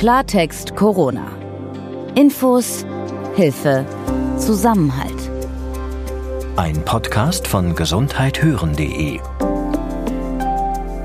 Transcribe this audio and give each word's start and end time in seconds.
Klartext 0.00 0.76
Corona. 0.76 1.26
Infos, 2.14 2.86
Hilfe, 3.36 3.84
Zusammenhalt. 4.38 5.30
Ein 6.56 6.82
Podcast 6.86 7.46
von 7.46 7.74
gesundheithören.de 7.74 9.20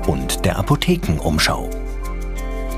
und 0.06 0.46
der 0.46 0.58
Apothekenumschau. 0.58 1.68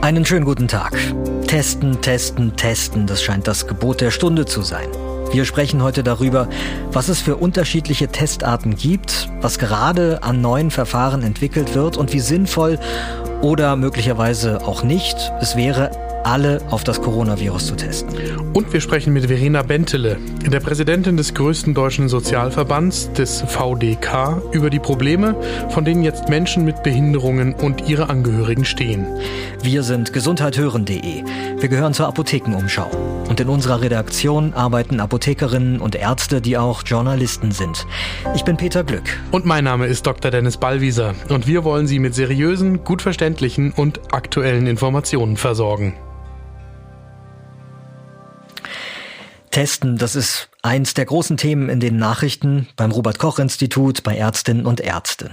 Einen 0.00 0.26
schönen 0.26 0.44
guten 0.44 0.66
Tag. 0.66 0.98
Testen, 1.46 2.00
testen, 2.00 2.56
testen, 2.56 3.06
das 3.06 3.22
scheint 3.22 3.46
das 3.46 3.68
Gebot 3.68 4.00
der 4.00 4.10
Stunde 4.10 4.44
zu 4.44 4.62
sein. 4.62 4.88
Wir 5.30 5.44
sprechen 5.44 5.84
heute 5.84 6.02
darüber, 6.02 6.48
was 6.90 7.08
es 7.08 7.20
für 7.20 7.36
unterschiedliche 7.36 8.08
Testarten 8.08 8.74
gibt, 8.74 9.28
was 9.40 9.60
gerade 9.60 10.24
an 10.24 10.40
neuen 10.40 10.72
Verfahren 10.72 11.22
entwickelt 11.22 11.76
wird 11.76 11.96
und 11.96 12.12
wie 12.12 12.18
sinnvoll 12.18 12.80
oder 13.40 13.76
möglicherweise 13.76 14.66
auch 14.66 14.82
nicht 14.82 15.16
es 15.40 15.54
wäre, 15.54 16.07
alle 16.24 16.60
auf 16.70 16.84
das 16.84 17.00
Coronavirus 17.00 17.66
zu 17.66 17.76
testen. 17.76 18.14
Und 18.52 18.72
wir 18.72 18.80
sprechen 18.80 19.12
mit 19.12 19.26
Verena 19.26 19.62
Bentele, 19.62 20.18
der 20.46 20.60
Präsidentin 20.60 21.16
des 21.16 21.34
größten 21.34 21.74
deutschen 21.74 22.08
Sozialverbands, 22.08 23.12
des 23.12 23.42
VDK, 23.42 24.42
über 24.52 24.70
die 24.70 24.78
Probleme, 24.78 25.36
von 25.70 25.84
denen 25.84 26.02
jetzt 26.02 26.28
Menschen 26.28 26.64
mit 26.64 26.82
Behinderungen 26.82 27.54
und 27.54 27.88
ihre 27.88 28.10
Angehörigen 28.10 28.64
stehen. 28.64 29.06
Wir 29.62 29.82
sind 29.82 30.12
gesundheithören.de. 30.12 31.24
Wir 31.58 31.68
gehören 31.68 31.94
zur 31.94 32.08
Apothekenumschau. 32.08 32.90
Und 33.28 33.40
in 33.40 33.48
unserer 33.48 33.82
Redaktion 33.82 34.54
arbeiten 34.54 35.00
Apothekerinnen 35.00 35.80
und 35.80 35.94
Ärzte, 35.94 36.40
die 36.40 36.56
auch 36.56 36.82
Journalisten 36.84 37.52
sind. 37.52 37.86
Ich 38.34 38.44
bin 38.44 38.56
Peter 38.56 38.84
Glück. 38.84 39.18
Und 39.30 39.44
mein 39.44 39.64
Name 39.64 39.86
ist 39.86 40.06
Dr. 40.06 40.30
Dennis 40.30 40.56
Ballwieser. 40.56 41.14
Und 41.28 41.46
wir 41.46 41.64
wollen 41.64 41.86
Sie 41.86 41.98
mit 41.98 42.14
seriösen, 42.14 42.84
gut 42.84 43.02
verständlichen 43.02 43.72
und 43.72 44.00
aktuellen 44.12 44.66
Informationen 44.66 45.36
versorgen. 45.36 45.94
Testen, 49.58 49.98
das 49.98 50.14
ist 50.14 50.50
eins 50.62 50.94
der 50.94 51.04
großen 51.04 51.36
Themen 51.36 51.68
in 51.68 51.80
den 51.80 51.96
Nachrichten 51.96 52.68
beim 52.76 52.92
Robert 52.92 53.18
Koch 53.18 53.40
Institut, 53.40 54.04
bei 54.04 54.16
Ärztinnen 54.16 54.66
und 54.66 54.78
Ärzten. 54.78 55.30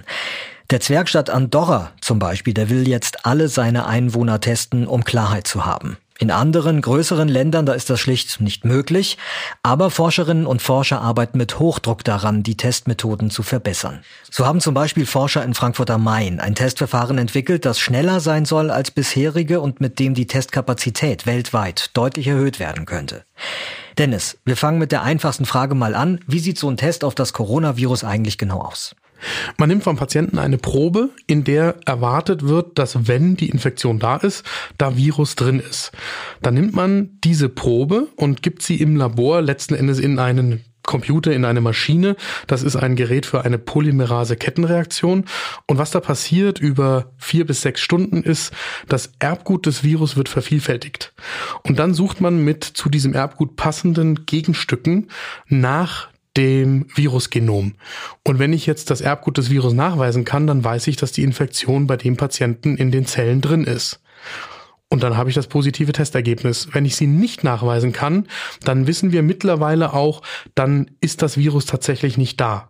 Der 0.71 0.79
Zwergstadt 0.79 1.29
Andorra 1.29 1.91
zum 2.01 2.17
Beispiel, 2.17 2.55
der 2.55 2.71
will 2.71 2.87
jetzt 2.87 3.27
alle 3.27 3.49
seine 3.49 3.85
Einwohner 3.85 4.41
testen, 4.41 4.87
um 4.87 5.03
Klarheit 5.03 5.45
zu 5.45 5.67
haben. 5.67 5.97
In 6.17 6.31
anderen, 6.31 6.81
größeren 6.81 7.27
Ländern, 7.27 7.65
da 7.65 7.73
ist 7.73 7.89
das 7.89 7.99
schlicht 7.99 8.39
nicht 8.39 8.63
möglich, 8.63 9.17
aber 9.63 9.89
Forscherinnen 9.91 10.45
und 10.45 10.61
Forscher 10.61 11.01
arbeiten 11.01 11.37
mit 11.37 11.59
Hochdruck 11.59 12.05
daran, 12.05 12.41
die 12.41 12.55
Testmethoden 12.55 13.29
zu 13.29 13.43
verbessern. 13.43 13.99
So 14.31 14.45
haben 14.45 14.61
zum 14.61 14.73
Beispiel 14.73 15.05
Forscher 15.05 15.43
in 15.43 15.53
Frankfurt 15.53 15.89
am 15.89 16.05
Main 16.05 16.39
ein 16.39 16.55
Testverfahren 16.55 17.17
entwickelt, 17.17 17.65
das 17.65 17.79
schneller 17.79 18.21
sein 18.21 18.45
soll 18.45 18.71
als 18.71 18.91
bisherige 18.91 19.59
und 19.59 19.81
mit 19.81 19.99
dem 19.99 20.13
die 20.13 20.25
Testkapazität 20.25 21.25
weltweit 21.25 21.89
deutlich 21.93 22.27
erhöht 22.27 22.59
werden 22.61 22.85
könnte. 22.85 23.25
Dennis, 23.97 24.37
wir 24.45 24.55
fangen 24.55 24.79
mit 24.79 24.93
der 24.93 25.03
einfachsten 25.03 25.45
Frage 25.45 25.75
mal 25.75 25.95
an. 25.95 26.21
Wie 26.27 26.39
sieht 26.39 26.57
so 26.57 26.69
ein 26.69 26.77
Test 26.77 27.03
auf 27.03 27.15
das 27.15 27.33
Coronavirus 27.33 28.05
eigentlich 28.05 28.37
genau 28.37 28.61
aus? 28.61 28.95
Man 29.57 29.69
nimmt 29.69 29.83
vom 29.83 29.95
Patienten 29.95 30.37
eine 30.37 30.57
Probe, 30.57 31.09
in 31.27 31.43
der 31.43 31.75
erwartet 31.85 32.47
wird, 32.47 32.77
dass 32.77 33.07
wenn 33.07 33.35
die 33.35 33.49
Infektion 33.49 33.99
da 33.99 34.17
ist, 34.17 34.43
da 34.77 34.97
Virus 34.97 35.35
drin 35.35 35.59
ist. 35.59 35.91
Dann 36.41 36.53
nimmt 36.53 36.73
man 36.73 37.17
diese 37.23 37.49
Probe 37.49 38.07
und 38.15 38.41
gibt 38.41 38.61
sie 38.61 38.75
im 38.75 38.95
Labor 38.95 39.41
letzten 39.41 39.75
Endes 39.75 39.99
in 39.99 40.19
einen 40.19 40.63
Computer 40.85 41.33
in 41.33 41.45
eine 41.45 41.61
Maschine. 41.61 42.15
Das 42.47 42.63
ist 42.63 42.75
ein 42.75 42.95
Gerät 42.95 43.25
für 43.25 43.43
eine 43.43 43.57
Polymerase-Kettenreaktion. 43.57 45.25
Und 45.67 45.77
was 45.77 45.91
da 45.91 45.99
passiert 45.99 46.59
über 46.59 47.11
vier 47.17 47.45
bis 47.45 47.61
sechs 47.61 47.81
Stunden 47.81 48.23
ist, 48.23 48.53
das 48.87 49.11
Erbgut 49.19 49.65
des 49.65 49.83
Virus 49.83 50.15
wird 50.15 50.29
vervielfältigt. 50.29 51.13
Und 51.63 51.79
dann 51.79 51.93
sucht 51.93 52.21
man 52.21 52.43
mit 52.43 52.63
zu 52.63 52.89
diesem 52.89 53.13
Erbgut 53.13 53.55
passenden 53.55 54.25
Gegenstücken 54.25 55.09
nach 55.47 56.09
dem 56.37 56.85
Virusgenom. 56.93 57.73
Und 58.23 58.39
wenn 58.39 58.53
ich 58.53 58.65
jetzt 58.65 58.89
das 58.89 59.01
Erbgut 59.01 59.37
des 59.37 59.49
Virus 59.49 59.73
nachweisen 59.73 60.25
kann, 60.25 60.47
dann 60.47 60.63
weiß 60.63 60.87
ich, 60.87 60.97
dass 60.97 61.11
die 61.11 61.23
Infektion 61.23 61.87
bei 61.87 61.97
dem 61.97 62.17
Patienten 62.17 62.77
in 62.77 62.91
den 62.91 63.05
Zellen 63.05 63.41
drin 63.41 63.63
ist. 63.63 64.01
Und 64.89 65.03
dann 65.03 65.17
habe 65.17 65.29
ich 65.29 65.35
das 65.35 65.47
positive 65.47 65.91
Testergebnis. 65.91 66.69
Wenn 66.71 66.85
ich 66.85 66.95
sie 66.95 67.07
nicht 67.07 67.43
nachweisen 67.43 67.91
kann, 67.91 68.27
dann 68.63 68.87
wissen 68.87 69.11
wir 69.11 69.23
mittlerweile 69.23 69.93
auch, 69.93 70.21
dann 70.53 70.91
ist 71.01 71.21
das 71.21 71.37
Virus 71.37 71.65
tatsächlich 71.65 72.17
nicht 72.17 72.39
da. 72.39 72.69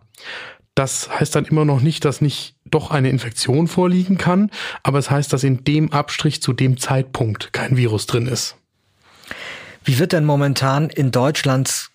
Das 0.74 1.08
heißt 1.08 1.34
dann 1.34 1.46
immer 1.46 1.64
noch 1.64 1.80
nicht, 1.80 2.04
dass 2.04 2.20
nicht 2.20 2.56
doch 2.66 2.90
eine 2.90 3.10
Infektion 3.10 3.66
vorliegen 3.66 4.18
kann, 4.18 4.50
aber 4.82 4.98
es 4.98 5.10
heißt, 5.10 5.32
dass 5.32 5.42
in 5.42 5.64
dem 5.64 5.92
Abstrich 5.92 6.42
zu 6.42 6.52
dem 6.52 6.76
Zeitpunkt 6.76 7.52
kein 7.52 7.76
Virus 7.76 8.06
drin 8.06 8.26
ist. 8.26 8.56
Wie 9.84 9.98
wird 9.98 10.12
denn 10.12 10.24
momentan 10.24 10.90
in 10.90 11.12
Deutschland 11.12 11.90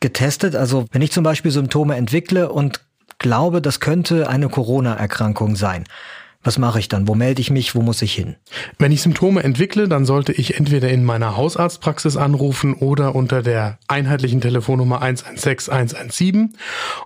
getestet? 0.00 0.54
Also 0.54 0.86
wenn 0.92 1.02
ich 1.02 1.12
zum 1.12 1.24
Beispiel 1.24 1.50
Symptome 1.50 1.96
entwickle 1.96 2.50
und 2.50 2.80
glaube, 3.18 3.62
das 3.62 3.80
könnte 3.80 4.28
eine 4.28 4.48
Corona-Erkrankung 4.48 5.56
sein, 5.56 5.84
was 6.46 6.58
mache 6.58 6.78
ich 6.78 6.86
dann? 6.88 7.08
Wo 7.08 7.16
melde 7.16 7.40
ich 7.40 7.50
mich? 7.50 7.74
Wo 7.74 7.82
muss 7.82 8.00
ich 8.02 8.14
hin? 8.14 8.36
Wenn 8.78 8.92
ich 8.92 9.02
Symptome 9.02 9.42
entwickle, 9.42 9.88
dann 9.88 10.06
sollte 10.06 10.30
ich 10.30 10.56
entweder 10.56 10.88
in 10.88 11.04
meiner 11.04 11.36
Hausarztpraxis 11.36 12.16
anrufen 12.16 12.74
oder 12.74 13.16
unter 13.16 13.42
der 13.42 13.80
einheitlichen 13.88 14.40
Telefonnummer 14.40 15.02
116 15.02 15.74
117 15.74 16.54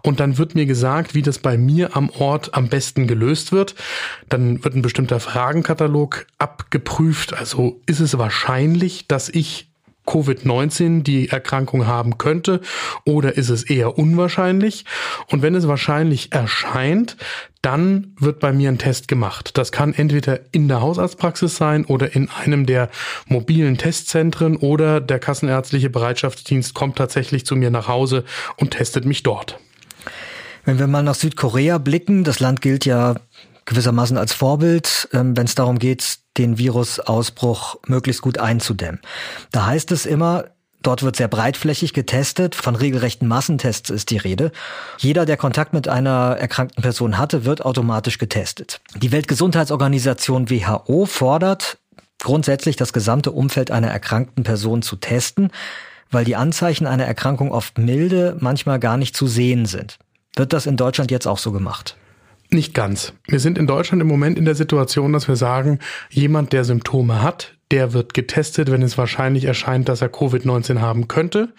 und 0.02 0.20
dann 0.20 0.36
wird 0.36 0.54
mir 0.54 0.66
gesagt, 0.66 1.14
wie 1.14 1.22
das 1.22 1.38
bei 1.38 1.56
mir 1.56 1.96
am 1.96 2.10
Ort 2.10 2.52
am 2.52 2.68
besten 2.68 3.06
gelöst 3.06 3.50
wird. 3.50 3.74
Dann 4.28 4.62
wird 4.62 4.74
ein 4.74 4.82
bestimmter 4.82 5.20
Fragenkatalog 5.20 6.26
abgeprüft. 6.36 7.32
Also 7.32 7.80
ist 7.86 8.00
es 8.00 8.18
wahrscheinlich, 8.18 9.08
dass 9.08 9.30
ich 9.30 9.69
Covid-19 10.10 11.02
die 11.02 11.28
Erkrankung 11.28 11.86
haben 11.86 12.18
könnte 12.18 12.60
oder 13.04 13.36
ist 13.36 13.48
es 13.48 13.62
eher 13.62 13.96
unwahrscheinlich? 13.96 14.84
Und 15.28 15.42
wenn 15.42 15.54
es 15.54 15.68
wahrscheinlich 15.68 16.32
erscheint, 16.32 17.16
dann 17.62 18.14
wird 18.18 18.40
bei 18.40 18.52
mir 18.52 18.70
ein 18.70 18.78
Test 18.78 19.06
gemacht. 19.06 19.58
Das 19.58 19.70
kann 19.70 19.92
entweder 19.92 20.40
in 20.52 20.66
der 20.66 20.80
Hausarztpraxis 20.80 21.56
sein 21.56 21.84
oder 21.84 22.14
in 22.14 22.28
einem 22.30 22.66
der 22.66 22.88
mobilen 23.26 23.76
Testzentren 23.76 24.56
oder 24.56 25.00
der 25.00 25.18
kassenärztliche 25.18 25.90
Bereitschaftsdienst 25.90 26.74
kommt 26.74 26.96
tatsächlich 26.96 27.44
zu 27.44 27.56
mir 27.56 27.70
nach 27.70 27.86
Hause 27.86 28.24
und 28.56 28.72
testet 28.72 29.04
mich 29.04 29.22
dort. 29.22 29.58
Wenn 30.64 30.78
wir 30.78 30.86
mal 30.86 31.02
nach 31.02 31.14
Südkorea 31.14 31.78
blicken, 31.78 32.24
das 32.24 32.40
Land 32.40 32.62
gilt 32.62 32.84
ja 32.84 33.16
gewissermaßen 33.66 34.16
als 34.16 34.32
Vorbild, 34.32 35.08
ähm, 35.12 35.36
wenn 35.36 35.46
es 35.46 35.54
darum 35.54 35.78
geht, 35.78 36.19
den 36.38 36.58
Virusausbruch 36.58 37.76
möglichst 37.86 38.22
gut 38.22 38.38
einzudämmen. 38.38 39.00
Da 39.52 39.66
heißt 39.66 39.92
es 39.92 40.06
immer, 40.06 40.44
Dort 40.82 41.02
wird 41.02 41.16
sehr 41.16 41.28
breitflächig 41.28 41.92
getestet. 41.92 42.54
Von 42.54 42.74
regelrechten 42.74 43.28
Massentests 43.28 43.90
ist 43.90 44.10
die 44.10 44.16
Rede. 44.16 44.50
Jeder, 44.96 45.26
der 45.26 45.36
Kontakt 45.36 45.74
mit 45.74 45.88
einer 45.88 46.36
erkrankten 46.40 46.82
Person 46.82 47.18
hatte, 47.18 47.44
wird 47.44 47.64
automatisch 47.64 48.16
getestet. 48.16 48.80
Die 48.96 49.12
Weltgesundheitsorganisation 49.12 50.48
WHO 50.48 51.04
fordert 51.04 51.76
grundsätzlich 52.18 52.76
das 52.76 52.92
gesamte 52.92 53.30
Umfeld 53.32 53.70
einer 53.70 53.88
erkrankten 53.88 54.42
Person 54.42 54.80
zu 54.80 54.96
testen, 54.96 55.50
weil 56.10 56.24
die 56.24 56.36
Anzeichen 56.36 56.86
einer 56.86 57.04
Erkrankung 57.04 57.52
oft 57.52 57.76
milde, 57.78 58.36
manchmal 58.40 58.78
gar 58.78 58.96
nicht 58.96 59.14
zu 59.14 59.26
sehen 59.26 59.66
sind. 59.66 59.98
Wird 60.34 60.52
das 60.52 60.66
in 60.66 60.76
Deutschland 60.76 61.10
jetzt 61.10 61.26
auch 61.26 61.38
so 61.38 61.52
gemacht? 61.52 61.96
Nicht 62.52 62.74
ganz. 62.74 63.12
Wir 63.28 63.38
sind 63.38 63.58
in 63.58 63.68
Deutschland 63.68 64.02
im 64.02 64.08
Moment 64.08 64.36
in 64.36 64.44
der 64.44 64.56
Situation, 64.56 65.12
dass 65.12 65.28
wir 65.28 65.36
sagen, 65.36 65.78
jemand, 66.10 66.52
der 66.52 66.64
Symptome 66.64 67.22
hat, 67.22 67.54
der 67.70 67.92
wird 67.92 68.12
getestet, 68.12 68.72
wenn 68.72 68.82
es 68.82 68.98
wahrscheinlich 68.98 69.44
erscheint, 69.44 69.88
dass 69.88 70.02
er 70.02 70.12
Covid-19 70.12 70.80
haben 70.80 71.06
könnte. 71.06 71.52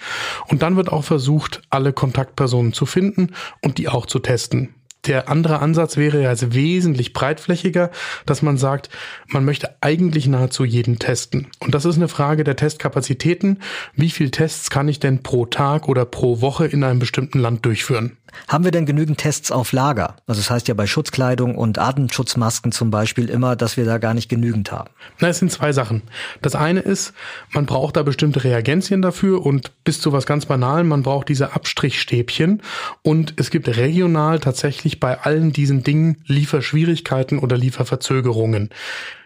Und 0.47 0.61
dann 0.61 0.75
wird 0.75 0.91
auch 0.91 1.05
versucht, 1.05 1.61
alle 1.69 1.93
Kontaktpersonen 1.93 2.73
zu 2.73 2.85
finden 2.85 3.29
und 3.61 3.77
die 3.77 3.87
auch 3.87 4.05
zu 4.05 4.19
testen. 4.19 4.75
Der 5.05 5.29
andere 5.29 5.59
Ansatz 5.59 5.97
wäre 5.97 6.21
ja 6.21 6.29
also 6.29 6.53
wesentlich 6.53 7.13
breitflächiger, 7.13 7.89
dass 8.25 8.43
man 8.43 8.57
sagt, 8.57 8.89
man 9.27 9.43
möchte 9.43 9.75
eigentlich 9.81 10.27
nahezu 10.27 10.63
jeden 10.63 10.99
testen. 10.99 11.47
Und 11.59 11.73
das 11.73 11.85
ist 11.85 11.95
eine 11.95 12.07
Frage 12.07 12.43
der 12.43 12.55
Testkapazitäten. 12.55 13.59
Wie 13.95 14.11
viel 14.11 14.29
Tests 14.29 14.69
kann 14.69 14.87
ich 14.87 14.99
denn 14.99 15.23
pro 15.23 15.47
Tag 15.47 15.87
oder 15.87 16.05
pro 16.05 16.41
Woche 16.41 16.67
in 16.67 16.83
einem 16.83 16.99
bestimmten 16.99 17.39
Land 17.39 17.65
durchführen? 17.65 18.17
Haben 18.47 18.63
wir 18.63 18.71
denn 18.71 18.85
genügend 18.85 19.17
Tests 19.17 19.51
auf 19.51 19.71
Lager? 19.71 20.15
Also 20.27 20.39
das 20.39 20.49
heißt 20.49 20.67
ja 20.67 20.73
bei 20.73 20.87
Schutzkleidung 20.87 21.55
und 21.55 21.79
Atemschutzmasken 21.79 22.71
zum 22.71 22.91
Beispiel 22.91 23.29
immer, 23.29 23.55
dass 23.55 23.77
wir 23.77 23.85
da 23.85 23.97
gar 23.97 24.13
nicht 24.13 24.29
genügend 24.29 24.71
haben. 24.71 24.89
Na, 25.19 25.29
es 25.29 25.39
sind 25.39 25.51
zwei 25.51 25.73
Sachen. 25.73 26.03
Das 26.41 26.55
eine 26.55 26.81
ist, 26.81 27.13
man 27.51 27.65
braucht 27.65 27.97
da 27.97 28.03
bestimmte 28.03 28.43
Reagenzien 28.43 29.01
dafür 29.01 29.45
und 29.45 29.83
bis 29.83 30.01
zu 30.01 30.11
was 30.13 30.25
ganz 30.25 30.45
Banalem, 30.45 30.87
man 30.87 31.03
braucht 31.03 31.29
diese 31.29 31.53
Abstrichstäbchen 31.53 32.61
und 33.01 33.33
es 33.37 33.51
gibt 33.51 33.67
regional 33.67 34.39
tatsächlich 34.39 34.99
bei 34.99 35.19
allen 35.19 35.53
diesen 35.53 35.83
Dingen 35.83 36.17
Lieferschwierigkeiten 36.25 37.39
oder 37.39 37.57
Lieferverzögerungen. 37.57 38.69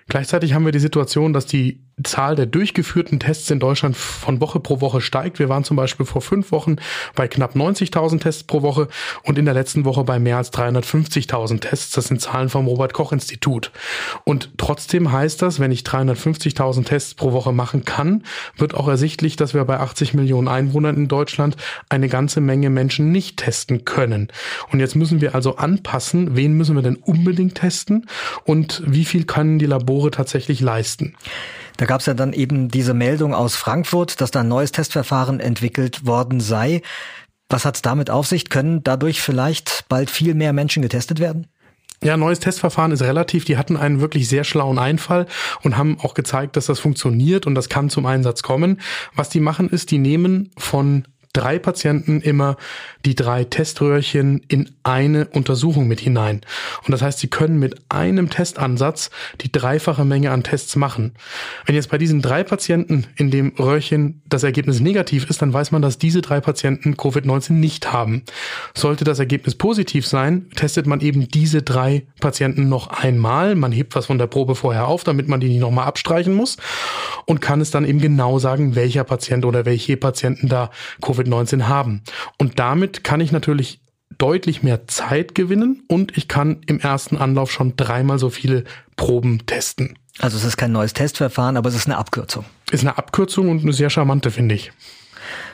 Gleichzeitig 0.08 0.54
haben 0.54 0.66
wir 0.66 0.72
die 0.72 0.80
Situation, 0.80 1.34
dass 1.34 1.48
die 1.48 1.82
Zahl 2.04 2.36
der 2.36 2.46
durchgeführten 2.46 3.20
Tests 3.20 3.50
in 3.50 3.60
Deutschland 3.60 3.96
von 3.96 4.42
Woche 4.42 4.60
pro 4.60 4.82
Woche 4.82 5.00
steigt. 5.00 5.40
Wir 5.40 5.48
waren 5.48 5.64
zum 5.64 5.78
Beispiel 5.78 6.06
vor 6.06 6.22
fünf 6.22 6.52
Wochen 6.52 6.76
bei 7.16 7.30
knapp 7.30 7.56
90.000 7.56 8.20
Tests 8.20 8.44
pro 8.44 8.62
Woche 8.62 8.90
und 9.24 9.38
in 9.38 9.46
der 9.46 9.54
letzten 9.54 9.86
Woche 9.86 10.04
bei 10.04 10.20
mehr 10.20 10.36
als 10.36 10.52
350.000 10.52 11.62
Tests. 11.62 11.94
Das 11.94 12.08
sind 12.08 12.20
Zahlen 12.20 12.50
vom 12.50 12.68
Robert 12.68 12.92
Koch 12.92 13.14
Institut. 13.14 13.72
Und 14.26 14.50
trotzdem 14.58 15.12
heißt 15.12 15.42
das, 15.42 15.62
wenn 15.62 15.72
ich 15.72 15.82
350.000 15.82 16.84
Tests 16.84 17.14
pro 17.14 17.32
Woche 17.32 17.54
machen 17.54 17.86
kann, 17.86 18.24
wird 18.58 18.74
auch 18.74 18.90
ersichtlich, 18.90 19.38
dass 19.38 19.54
wir 19.54 19.64
bei 19.64 19.80
80 19.80 20.14
Millionen 20.14 20.50
Einwohnern 20.50 20.98
in 20.98 21.08
Deutschland 21.08 21.56
eine 21.88 22.10
ganze 22.10 22.42
Menge 22.42 22.70
Menschen 22.70 23.14
nicht 23.14 23.38
testen 23.38 23.86
können. 23.86 24.28
Und 24.72 24.82
jetzt 24.82 24.96
müssen 24.96 25.22
wir 25.22 25.34
also 25.34 25.56
anpassen, 25.56 26.36
wen 26.36 26.54
müssen 26.54 26.76
wir 26.76 26.84
denn 26.84 26.98
unbedingt 26.98 27.56
testen 27.56 28.08
und 28.44 28.84
wie 28.86 29.06
viel 29.06 29.24
können 29.24 29.60
die 29.60 29.66
Labore 29.66 30.12
tatsächlich 30.12 30.60
leisten. 30.60 31.16
Da 31.78 31.86
gab 31.86 32.00
es 32.00 32.06
ja 32.06 32.14
dann 32.14 32.34
eben 32.34 32.70
diese 32.70 32.94
Meldung 32.94 33.34
aus 33.34 33.56
Frankfurt, 33.56 34.22
dass 34.22 34.32
da 34.32 34.42
ein 34.42 34.48
neues 34.48 34.72
Testverfahren 34.72 35.40
entwickelt 35.40 36.06
worden 36.06 36.40
sei. 36.40 36.82
Was 37.50 37.66
hat 37.66 37.76
es 37.76 37.82
damit 37.82 38.10
auf 38.10 38.28
sich? 38.28 38.50
Können 38.50 38.84
dadurch 38.84 39.22
vielleicht 39.22 39.86
bald 39.90 40.10
viel 40.10 40.34
mehr 40.34 40.54
Menschen 40.54 40.82
getestet 40.82 41.20
werden? 41.20 41.48
Ja, 42.04 42.18
neues 42.18 42.40
Testverfahren 42.40 42.92
ist 42.92 43.02
relativ. 43.02 43.46
Die 43.46 43.58
hatten 43.58 43.78
einen 43.78 44.00
wirklich 44.00 44.28
sehr 44.28 44.44
schlauen 44.44 44.78
Einfall 44.78 45.26
und 45.64 45.78
haben 45.78 45.98
auch 46.02 46.14
gezeigt, 46.14 46.56
dass 46.56 46.68
das 46.68 46.80
funktioniert 46.80 47.48
und 47.48 47.56
das 47.56 47.70
kann 47.70 47.90
zum 47.90 48.06
Einsatz 48.06 48.44
kommen. 48.44 48.82
Was 49.16 49.30
die 49.30 49.40
machen 49.40 49.70
ist, 49.70 49.92
die 49.92 49.98
nehmen 49.98 50.52
von 50.58 51.08
drei 51.36 51.60
Patienten 51.60 52.22
immer 52.22 52.58
die 53.06 53.16
drei 53.16 53.44
Teströhrchen 53.44 54.42
in 54.48 54.72
eine 54.84 55.28
Untersuchung 55.28 55.88
mit 55.88 56.00
hinein. 56.00 56.42
Und 56.86 56.92
das 56.92 57.02
heißt, 57.02 57.20
sie 57.20 57.28
können 57.28 57.60
mit 57.60 57.76
einem 57.90 58.30
Testansatz 58.30 59.12
die 59.42 59.52
dreifache 59.52 60.06
Menge 60.06 60.32
an 60.32 60.44
Tests 60.44 60.76
machen. 60.76 61.14
Wenn 61.66 61.76
jetzt 61.76 61.90
bei 61.90 61.98
diesen 61.98 62.22
drei 62.22 62.44
Patienten 62.44 63.06
in 63.16 63.32
dem 63.32 63.54
Röhrchen 63.60 64.22
das 64.28 64.44
Ergebnis 64.44 64.80
negativ 64.80 65.30
ist, 65.30 65.42
dann 65.42 65.54
weiß 65.54 65.72
man, 65.72 65.82
dass 65.82 65.98
diese 65.98 66.22
drei 66.22 66.40
Patienten 66.40 66.96
Covid-19 66.96 67.54
nicht 67.54 67.92
haben. 67.92 68.24
Sollte 68.74 69.04
das 69.04 69.20
Ergebnis 69.20 69.56
positiv 69.56 70.08
sein, 70.08 70.50
testet 70.56 70.88
man 70.88 71.02
eben 71.02 71.28
diese 71.28 71.62
drei 71.62 72.06
Patienten 72.22 72.70
noch 72.70 72.88
einmal. 72.88 73.56
Man 73.56 73.72
hebt 73.72 73.96
was 73.96 74.08
von 74.08 74.18
der 74.18 74.28
Probe 74.28 74.56
vorher 74.56 74.88
auf, 74.88 75.04
damit 75.04 75.28
man 75.28 75.40
die 75.40 75.50
nicht 75.50 75.60
nochmal 75.60 75.86
abstreichen 75.86 76.34
muss 76.34 76.58
und 77.26 77.42
kann 77.42 77.62
es 77.62 77.72
dann 77.72 77.86
eben 77.86 78.00
genau 78.00 78.40
sagen, 78.40 78.76
welcher 78.76 79.04
Patient 79.04 79.46
oder 79.46 79.66
welche 79.66 79.98
Patienten 79.98 80.48
da 80.48 80.72
Covid 81.02 81.25
Covid-19 81.26 81.68
haben. 81.68 82.04
Und 82.38 82.60
damit 82.60 83.04
kann 83.04 83.22
ich 83.22 83.32
natürlich 83.32 83.82
deutlich 84.18 84.64
mehr 84.64 84.88
Zeit 84.88 85.36
gewinnen 85.36 85.84
und 85.88 86.18
ich 86.18 86.28
kann 86.28 86.62
im 86.68 86.80
ersten 86.80 87.18
Anlauf 87.18 87.52
schon 87.52 87.76
dreimal 87.76 88.20
so 88.20 88.30
viele 88.30 88.64
Proben 88.96 89.46
testen. 89.46 89.98
Also 90.20 90.38
es 90.38 90.46
ist 90.46 90.58
kein 90.58 90.72
neues 90.72 90.94
Testverfahren, 90.94 91.58
aber 91.58 91.68
es 91.68 91.76
ist 91.76 91.88
eine 91.88 91.98
Abkürzung. 91.98 92.46
Ist 92.72 92.84
eine 92.84 92.98
Abkürzung 92.98 93.50
und 93.50 93.64
eine 93.64 93.74
sehr 93.74 93.90
charmante, 93.90 94.32
finde 94.32 94.56
ich. 94.56 94.72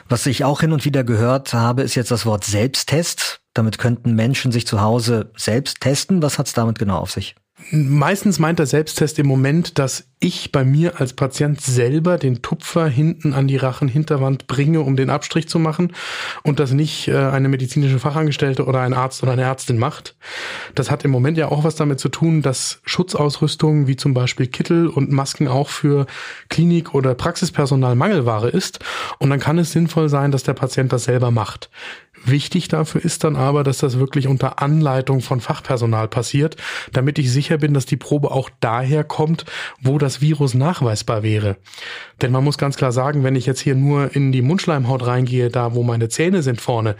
Was 0.08 0.26
ich 0.26 0.44
auch 0.44 0.60
hin 0.60 0.72
und 0.72 0.84
wieder 0.84 1.02
gehört 1.02 1.54
habe, 1.54 1.82
ist 1.82 1.94
jetzt 1.94 2.10
das 2.10 2.26
Wort 2.26 2.44
Selbsttest. 2.44 3.40
Damit 3.54 3.78
könnten 3.78 4.14
Menschen 4.14 4.52
sich 4.52 4.66
zu 4.66 4.80
Hause 4.80 5.32
selbst 5.36 5.80
testen. 5.80 6.22
Was 6.22 6.38
hat 6.38 6.46
es 6.46 6.52
damit 6.52 6.78
genau 6.78 6.98
auf 6.98 7.10
sich? 7.10 7.34
Meistens 7.70 8.38
meint 8.38 8.58
der 8.58 8.66
Selbsttest 8.66 9.18
im 9.18 9.26
Moment, 9.26 9.78
dass 9.78 10.04
ich 10.20 10.52
bei 10.52 10.64
mir 10.64 11.00
als 11.00 11.14
Patient 11.14 11.60
selber 11.60 12.16
den 12.16 12.42
Tupfer 12.42 12.86
hinten 12.86 13.32
an 13.32 13.48
die 13.48 13.56
Rachenhinterwand 13.56 14.46
bringe, 14.46 14.80
um 14.80 14.96
den 14.96 15.10
Abstrich 15.10 15.48
zu 15.48 15.58
machen 15.58 15.92
und 16.42 16.60
das 16.60 16.72
nicht 16.72 17.08
äh, 17.08 17.16
eine 17.16 17.48
medizinische 17.48 17.98
Fachangestellte 17.98 18.64
oder 18.66 18.80
ein 18.80 18.94
Arzt 18.94 19.22
oder 19.22 19.32
eine 19.32 19.42
Ärztin 19.42 19.78
macht. 19.78 20.16
Das 20.74 20.90
hat 20.90 21.04
im 21.04 21.10
Moment 21.10 21.38
ja 21.38 21.48
auch 21.48 21.64
was 21.64 21.74
damit 21.74 21.98
zu 21.98 22.08
tun, 22.08 22.40
dass 22.42 22.80
Schutzausrüstung 22.84 23.86
wie 23.86 23.96
zum 23.96 24.14
Beispiel 24.14 24.46
Kittel 24.46 24.86
und 24.86 25.10
Masken 25.10 25.48
auch 25.48 25.68
für 25.68 26.06
Klinik- 26.48 26.94
oder 26.94 27.14
Praxispersonal 27.14 27.96
Mangelware 27.96 28.48
ist. 28.48 28.78
Und 29.18 29.30
dann 29.30 29.40
kann 29.40 29.58
es 29.58 29.72
sinnvoll 29.72 30.08
sein, 30.08 30.30
dass 30.30 30.44
der 30.44 30.54
Patient 30.54 30.92
das 30.92 31.04
selber 31.04 31.30
macht. 31.30 31.68
Wichtig 32.24 32.68
dafür 32.68 33.04
ist 33.04 33.24
dann 33.24 33.36
aber, 33.36 33.64
dass 33.64 33.78
das 33.78 33.98
wirklich 33.98 34.28
unter 34.28 34.62
Anleitung 34.62 35.20
von 35.20 35.40
Fachpersonal 35.40 36.08
passiert, 36.08 36.56
damit 36.92 37.18
ich 37.18 37.32
sicher 37.32 37.58
bin, 37.58 37.74
dass 37.74 37.86
die 37.86 37.96
Probe 37.96 38.30
auch 38.30 38.48
daher 38.60 39.02
kommt, 39.02 39.44
wo 39.80 39.98
das 39.98 40.20
Virus 40.20 40.54
nachweisbar 40.54 41.22
wäre. 41.22 41.56
Denn 42.20 42.30
man 42.30 42.44
muss 42.44 42.58
ganz 42.58 42.76
klar 42.76 42.92
sagen, 42.92 43.24
wenn 43.24 43.36
ich 43.36 43.46
jetzt 43.46 43.60
hier 43.60 43.74
nur 43.74 44.14
in 44.14 44.30
die 44.30 44.42
Mundschleimhaut 44.42 45.06
reingehe, 45.06 45.50
da 45.50 45.74
wo 45.74 45.82
meine 45.82 46.08
Zähne 46.08 46.42
sind 46.42 46.60
vorne, 46.60 46.96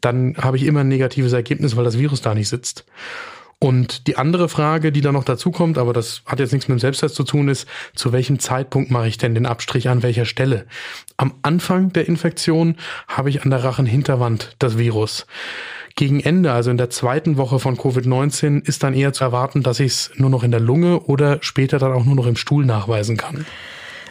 dann 0.00 0.36
habe 0.38 0.56
ich 0.56 0.64
immer 0.64 0.80
ein 0.80 0.88
negatives 0.88 1.32
Ergebnis, 1.32 1.76
weil 1.76 1.84
das 1.84 1.98
Virus 1.98 2.20
da 2.20 2.34
nicht 2.34 2.48
sitzt. 2.48 2.84
Und 3.64 4.08
die 4.08 4.18
andere 4.18 4.50
Frage, 4.50 4.92
die 4.92 5.00
da 5.00 5.10
noch 5.10 5.24
dazu 5.24 5.50
kommt, 5.50 5.78
aber 5.78 5.94
das 5.94 6.20
hat 6.26 6.38
jetzt 6.38 6.52
nichts 6.52 6.68
mit 6.68 6.76
dem 6.76 6.80
Selbsttest 6.80 7.14
zu 7.14 7.24
tun, 7.24 7.48
ist, 7.48 7.66
zu 7.94 8.12
welchem 8.12 8.38
Zeitpunkt 8.38 8.90
mache 8.90 9.08
ich 9.08 9.16
denn 9.16 9.34
den 9.34 9.46
Abstrich 9.46 9.88
an 9.88 10.02
welcher 10.02 10.26
Stelle? 10.26 10.66
Am 11.16 11.32
Anfang 11.40 11.90
der 11.90 12.06
Infektion 12.06 12.76
habe 13.08 13.30
ich 13.30 13.42
an 13.42 13.48
der 13.48 13.64
Rachenhinterwand 13.64 14.54
das 14.58 14.76
Virus. 14.76 15.26
Gegen 15.96 16.20
Ende, 16.20 16.52
also 16.52 16.70
in 16.70 16.76
der 16.76 16.90
zweiten 16.90 17.38
Woche 17.38 17.58
von 17.58 17.78
Covid-19, 17.78 18.66
ist 18.66 18.82
dann 18.82 18.92
eher 18.92 19.14
zu 19.14 19.24
erwarten, 19.24 19.62
dass 19.62 19.80
ich 19.80 19.92
es 19.92 20.10
nur 20.16 20.28
noch 20.28 20.42
in 20.42 20.50
der 20.50 20.60
Lunge 20.60 21.00
oder 21.00 21.38
später 21.40 21.78
dann 21.78 21.92
auch 21.92 22.04
nur 22.04 22.16
noch 22.16 22.26
im 22.26 22.36
Stuhl 22.36 22.66
nachweisen 22.66 23.16
kann. 23.16 23.46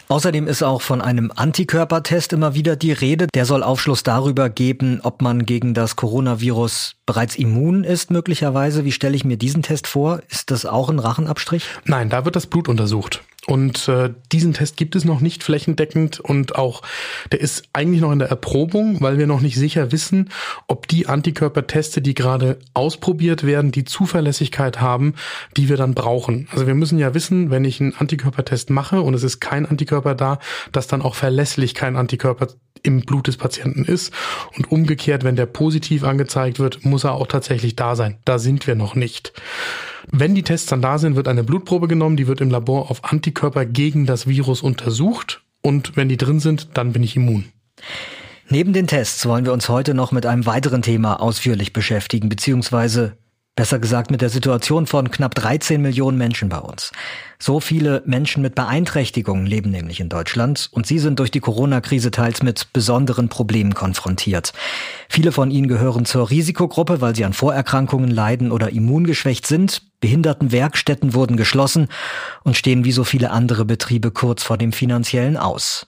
Außerdem 0.08 0.46
ist 0.46 0.62
auch 0.62 0.82
von 0.82 1.00
einem 1.00 1.32
Antikörpertest 1.34 2.32
immer 2.32 2.54
wieder 2.54 2.76
die 2.76 2.92
Rede. 2.92 3.26
Der 3.34 3.46
soll 3.46 3.62
Aufschluss 3.62 4.02
darüber 4.02 4.50
geben, 4.50 5.00
ob 5.02 5.22
man 5.22 5.46
gegen 5.46 5.74
das 5.74 5.96
Coronavirus 5.96 6.96
bereits 7.06 7.36
immun 7.36 7.84
ist, 7.84 8.10
möglicherweise. 8.10 8.84
Wie 8.84 8.92
stelle 8.92 9.16
ich 9.16 9.24
mir 9.24 9.36
diesen 9.36 9.62
Test 9.62 9.86
vor? 9.86 10.20
Ist 10.28 10.50
das 10.50 10.66
auch 10.66 10.88
ein 10.88 10.98
Rachenabstrich? 10.98 11.64
Nein, 11.84 12.10
da 12.10 12.24
wird 12.24 12.36
das 12.36 12.46
Blut 12.46 12.68
untersucht. 12.68 13.22
Und 13.46 13.88
äh, 13.88 14.10
diesen 14.32 14.54
Test 14.54 14.76
gibt 14.76 14.96
es 14.96 15.04
noch 15.04 15.20
nicht 15.20 15.44
flächendeckend 15.44 16.18
und 16.20 16.56
auch 16.56 16.82
der 17.30 17.40
ist 17.40 17.64
eigentlich 17.74 18.00
noch 18.00 18.12
in 18.12 18.18
der 18.18 18.28
Erprobung, 18.28 19.02
weil 19.02 19.18
wir 19.18 19.26
noch 19.26 19.40
nicht 19.40 19.56
sicher 19.56 19.92
wissen, 19.92 20.30
ob 20.66 20.88
die 20.88 21.08
Antikörperteste, 21.08 22.00
die 22.00 22.14
gerade 22.14 22.58
ausprobiert 22.72 23.44
werden, 23.44 23.70
die 23.70 23.84
Zuverlässigkeit 23.84 24.80
haben, 24.80 25.14
die 25.56 25.68
wir 25.68 25.76
dann 25.76 25.94
brauchen. 25.94 26.48
Also 26.52 26.66
wir 26.66 26.74
müssen 26.74 26.98
ja 26.98 27.12
wissen, 27.12 27.50
wenn 27.50 27.64
ich 27.64 27.80
einen 27.80 27.94
Antikörpertest 27.94 28.70
mache 28.70 29.02
und 29.02 29.12
es 29.12 29.22
ist 29.22 29.40
kein 29.40 29.66
Antikörper 29.66 30.14
da, 30.14 30.38
dass 30.72 30.86
dann 30.86 31.02
auch 31.02 31.14
verlässlich 31.14 31.74
kein 31.74 31.96
Antikörper 31.96 32.48
im 32.82 33.00
Blut 33.00 33.26
des 33.26 33.36
Patienten 33.36 33.84
ist. 33.84 34.12
Und 34.56 34.70
umgekehrt, 34.70 35.24
wenn 35.24 35.36
der 35.36 35.46
positiv 35.46 36.04
angezeigt 36.04 36.58
wird, 36.58 36.84
muss 36.84 37.04
er 37.04 37.12
auch 37.12 37.26
tatsächlich 37.26 37.76
da 37.76 37.96
sein. 37.96 38.18
Da 38.24 38.38
sind 38.38 38.66
wir 38.66 38.74
noch 38.74 38.94
nicht. 38.94 39.32
Wenn 40.10 40.34
die 40.34 40.42
Tests 40.42 40.68
dann 40.68 40.82
da 40.82 40.98
sind, 40.98 41.16
wird 41.16 41.28
eine 41.28 41.44
Blutprobe 41.44 41.88
genommen, 41.88 42.16
die 42.16 42.26
wird 42.26 42.40
im 42.40 42.50
Labor 42.50 42.90
auf 42.90 43.04
Antikörper 43.04 43.66
gegen 43.66 44.06
das 44.06 44.26
Virus 44.26 44.62
untersucht 44.62 45.42
und 45.62 45.96
wenn 45.96 46.08
die 46.08 46.16
drin 46.16 46.40
sind, 46.40 46.68
dann 46.74 46.92
bin 46.92 47.02
ich 47.02 47.16
immun. 47.16 47.46
Neben 48.50 48.72
den 48.72 48.86
Tests 48.86 49.24
wollen 49.26 49.46
wir 49.46 49.52
uns 49.52 49.68
heute 49.68 49.94
noch 49.94 50.12
mit 50.12 50.26
einem 50.26 50.46
weiteren 50.46 50.82
Thema 50.82 51.20
ausführlich 51.20 51.72
beschäftigen, 51.72 52.28
beziehungsweise 52.28 53.16
Besser 53.56 53.78
gesagt 53.78 54.10
mit 54.10 54.20
der 54.20 54.30
Situation 54.30 54.88
von 54.88 55.12
knapp 55.12 55.36
13 55.36 55.80
Millionen 55.80 56.18
Menschen 56.18 56.48
bei 56.48 56.58
uns. 56.58 56.90
So 57.38 57.60
viele 57.60 58.02
Menschen 58.04 58.42
mit 58.42 58.56
Beeinträchtigungen 58.56 59.46
leben 59.46 59.70
nämlich 59.70 60.00
in 60.00 60.08
Deutschland 60.08 60.68
und 60.72 60.88
sie 60.88 60.98
sind 60.98 61.20
durch 61.20 61.30
die 61.30 61.38
Corona-Krise 61.38 62.10
teils 62.10 62.42
mit 62.42 62.72
besonderen 62.72 63.28
Problemen 63.28 63.74
konfrontiert. 63.74 64.54
Viele 65.08 65.30
von 65.30 65.52
ihnen 65.52 65.68
gehören 65.68 66.04
zur 66.04 66.30
Risikogruppe, 66.30 67.00
weil 67.00 67.14
sie 67.14 67.24
an 67.24 67.32
Vorerkrankungen 67.32 68.10
leiden 68.10 68.50
oder 68.50 68.70
immungeschwächt 68.70 69.46
sind. 69.46 69.82
Behindertenwerkstätten 70.00 71.14
wurden 71.14 71.36
geschlossen 71.36 71.86
und 72.42 72.56
stehen 72.56 72.84
wie 72.84 72.92
so 72.92 73.04
viele 73.04 73.30
andere 73.30 73.64
Betriebe 73.64 74.10
kurz 74.10 74.42
vor 74.42 74.58
dem 74.58 74.72
finanziellen 74.72 75.36
Aus. 75.36 75.86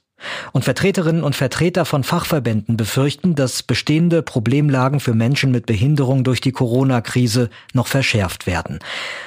Und 0.53 0.65
Vertreterinnen 0.65 1.23
und 1.23 1.37
Vertreter 1.37 1.85
von 1.85 2.03
Fachverbänden 2.03 2.77
befürchten, 2.77 3.35
dass 3.35 3.63
bestehende 3.63 4.23
Problemlagen 4.23 5.01
für 5.01 5.15
Menschen 5.15 5.51
mit 5.51 5.67
Behinderung 5.67 6.25
durch 6.25 6.41
die 6.41 6.53
Corona-Krise 6.53 7.51
noch 7.75 7.87
verschärft 7.87 8.47
werden. 8.47 8.79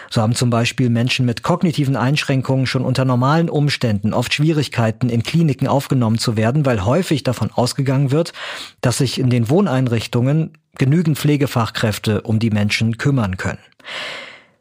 So 0.09 0.21
haben 0.21 0.33
zum 0.33 0.49
Beispiel 0.49 0.89
Menschen 0.89 1.25
mit 1.25 1.43
kognitiven 1.43 1.95
Einschränkungen 1.95 2.65
schon 2.65 2.83
unter 2.83 3.05
normalen 3.05 3.49
Umständen 3.49 4.13
oft 4.13 4.33
Schwierigkeiten, 4.33 5.09
in 5.09 5.23
Kliniken 5.23 5.67
aufgenommen 5.67 6.17
zu 6.17 6.35
werden, 6.35 6.65
weil 6.65 6.83
häufig 6.83 7.23
davon 7.23 7.51
ausgegangen 7.51 8.11
wird, 8.11 8.33
dass 8.81 8.97
sich 8.97 9.19
in 9.19 9.29
den 9.29 9.49
Wohneinrichtungen 9.49 10.53
genügend 10.77 11.19
Pflegefachkräfte 11.19 12.21
um 12.21 12.39
die 12.39 12.49
Menschen 12.49 12.97
kümmern 12.97 13.37
können. 13.37 13.59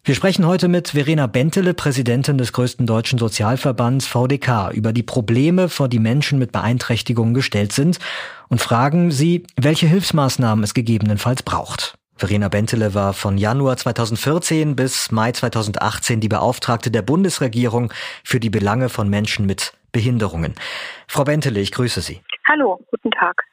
Wir 0.05 0.15
sprechen 0.15 0.47
heute 0.47 0.69
mit 0.69 0.89
Verena 0.89 1.27
Bentele, 1.27 1.75
Präsidentin 1.75 2.39
des 2.39 2.53
größten 2.53 2.87
deutschen 2.87 3.19
Sozialverbands 3.19 4.07
VDK, 4.07 4.71
über 4.73 4.93
die 4.93 5.03
Probleme, 5.03 5.69
vor 5.69 5.89
die 5.89 5.99
Menschen 5.99 6.39
mit 6.39 6.53
Beeinträchtigungen 6.53 7.35
gestellt 7.35 7.73
sind 7.73 7.99
und 8.49 8.63
fragen 8.63 9.11
sie, 9.11 9.45
welche 9.57 9.87
Hilfsmaßnahmen 9.87 10.65
es 10.65 10.73
gegebenenfalls 10.73 11.43
braucht. 11.43 11.99
Verena 12.17 12.49
Bentele 12.49 12.95
war 12.95 13.13
von 13.13 13.39
Januar 13.39 13.77
2014 13.77 14.75
bis 14.75 15.13
Mai 15.13 15.33
2018 15.33 16.21
die 16.21 16.29
Beauftragte 16.29 16.91
der 16.91 17.03
Bundesregierung 17.03 17.93
für 18.25 18.41
die 18.41 18.51
Belange 18.51 18.89
von 18.89 19.09
Menschen 19.09 19.47
mit 19.47 19.73
Behinderungen. 19.93 20.55
Frau 21.07 21.25
Bentele, 21.25 21.61
ich 21.61 21.71
grüße 21.71 22.01
Sie. 22.01 22.21
Hallo, 22.49 22.81
guten 22.91 23.11
Tag. 23.11 23.45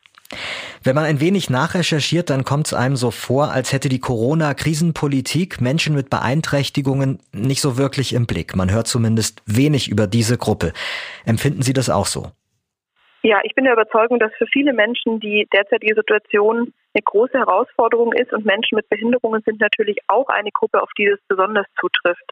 Wenn 0.84 0.96
man 0.96 1.06
ein 1.06 1.20
wenig 1.20 1.50
nachrecherchiert, 1.50 2.30
dann 2.30 2.44
kommt 2.44 2.68
es 2.68 2.74
einem 2.74 2.96
so 2.96 3.12
vor, 3.12 3.52
als 3.52 3.74
hätte 3.74 3.90
die 3.90 4.00
Corona-Krisenpolitik 4.00 5.62
Menschen 5.62 5.96
mit 5.96 6.10
Beeinträchtigungen 6.10 7.20
nicht 7.32 7.62
so 7.62 7.78
wirklich 7.78 8.14
im 8.14 8.26
Blick. 8.26 8.56
Man 8.56 8.72
hört 8.72 8.88
zumindest 8.88 9.42
wenig 9.46 9.90
über 9.90 10.08
diese 10.08 10.38
Gruppe. 10.38 10.74
Empfinden 11.26 11.62
Sie 11.62 11.74
das 11.74 11.90
auch 11.90 12.06
so? 12.06 12.28
Ja, 13.24 13.40
ich 13.44 13.56
bin 13.56 13.64
der 13.64 13.74
Überzeugung, 13.74 14.20
dass 14.20 14.32
für 14.38 14.46
viele 14.46 14.72
Menschen 14.72 15.20
die 15.20 15.48
derzeitige 15.52 15.96
Situation 15.96 16.74
eine 16.96 17.04
große 17.04 17.38
Herausforderung 17.38 18.14
ist 18.14 18.32
und 18.32 18.46
Menschen 18.46 18.76
mit 18.76 18.90
Behinderungen 18.90 19.42
sind 19.46 19.60
natürlich 19.60 19.98
auch 20.08 20.28
eine 20.30 20.52
Gruppe, 20.52 20.82
auf 20.82 20.90
die 20.98 21.08
das 21.08 21.20
besonders 21.28 21.66
zutrifft. 21.80 22.24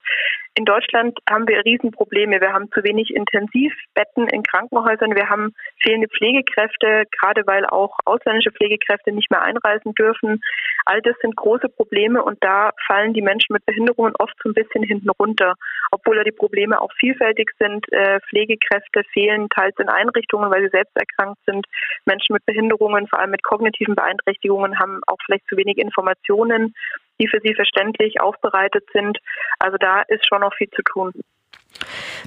In 0.56 0.66
Deutschland 0.66 1.18
haben 1.28 1.48
wir 1.48 1.66
Riesenprobleme. 1.66 2.40
Wir 2.40 2.54
haben 2.54 2.72
zu 2.72 2.84
wenig 2.84 3.10
Intensivbetten 3.10 4.28
in 4.28 4.44
Krankenhäusern. 4.44 5.16
Wir 5.16 5.28
haben 5.28 5.56
fehlende 5.82 6.08
Pflegekräfte, 6.08 7.06
gerade 7.20 7.42
weil 7.48 7.66
auch 7.66 7.98
ausländische 8.06 8.52
Pflegekräfte 8.52 9.12
nicht 9.12 9.32
mehr 9.32 9.42
einreisen 9.42 9.96
dürfen. 9.96 10.42
All 10.86 11.02
das 11.02 11.16
sind 11.22 11.36
große 11.36 11.70
Probleme 11.70 12.24
und 12.24 12.38
da 12.44 12.70
fallen 12.86 13.14
die 13.14 13.24
Menschen 13.24 13.54
mit 13.54 13.66
Behinderungen 13.66 14.14
oft 14.20 14.36
so 14.44 14.50
ein 14.50 14.54
bisschen 14.54 14.84
hinten 14.84 15.10
runter, 15.10 15.56
obwohl 15.92 16.18
ja 16.18 16.24
die 16.24 16.32
Probleme 16.32 16.80
auch 16.80 16.92
vielfältig 17.00 17.50
sind. 17.58 17.92
Äh, 17.92 18.20
Pflegekräfte 18.30 19.04
fehlen 19.12 19.50
teils 19.50 19.76
in 19.80 19.90
Einrichtungen, 19.90 20.52
weil 20.52 20.62
sie 20.62 20.70
selbst 20.70 20.96
erkrankt 20.96 21.42
sind. 21.48 21.66
Menschen 22.06 22.34
mit 22.34 22.46
Behinderungen, 22.46 23.08
vor 23.08 23.20
allem 23.20 23.32
mit 23.32 23.44
kognitiven 23.44 23.96
Beeinträchtigungen, 23.96 24.53
haben 24.80 25.02
auch 25.08 25.18
vielleicht 25.26 25.48
zu 25.48 25.58
wenig 25.58 25.78
Informationen 25.78 26.74
die 27.20 27.28
für 27.28 27.40
sie 27.44 27.54
verständlich 27.54 28.20
aufbereitet 28.20 28.84
sind. 28.94 29.18
Also 29.60 29.78
da 29.78 30.02
ist 30.08 30.28
schon 30.28 30.42
noch 30.42 30.54
viel 30.56 30.70
zu 30.70 30.82
tun. 30.84 31.12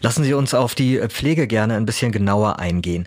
Lassen 0.03 0.25
Sie 0.25 0.35
uns 0.35 0.55
auf 0.55 0.75
die 0.75 0.99
Pflege 1.09 1.47
gerne 1.47 1.77
ein 1.77 1.87
bisschen 1.87 2.13
genauer 2.13 2.59
eingehen. 2.59 3.07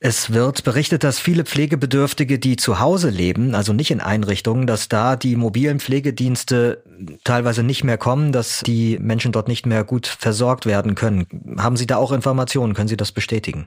Es 0.00 0.32
wird 0.32 0.62
berichtet, 0.62 1.02
dass 1.02 1.18
viele 1.18 1.44
Pflegebedürftige, 1.44 2.38
die 2.38 2.54
zu 2.54 2.78
Hause 2.78 3.10
leben, 3.10 3.56
also 3.56 3.72
nicht 3.72 3.90
in 3.90 4.00
Einrichtungen, 4.00 4.68
dass 4.68 4.88
da 4.88 5.16
die 5.16 5.34
mobilen 5.34 5.80
Pflegedienste 5.80 6.84
teilweise 7.24 7.64
nicht 7.64 7.82
mehr 7.82 7.98
kommen, 7.98 8.30
dass 8.30 8.60
die 8.60 8.96
Menschen 9.00 9.32
dort 9.32 9.48
nicht 9.48 9.66
mehr 9.66 9.82
gut 9.82 10.06
versorgt 10.06 10.66
werden 10.66 10.94
können. 10.94 11.26
Haben 11.58 11.76
Sie 11.76 11.86
da 11.86 11.96
auch 11.96 12.12
Informationen? 12.12 12.74
Können 12.74 12.88
Sie 12.88 12.96
das 12.96 13.10
bestätigen? 13.10 13.66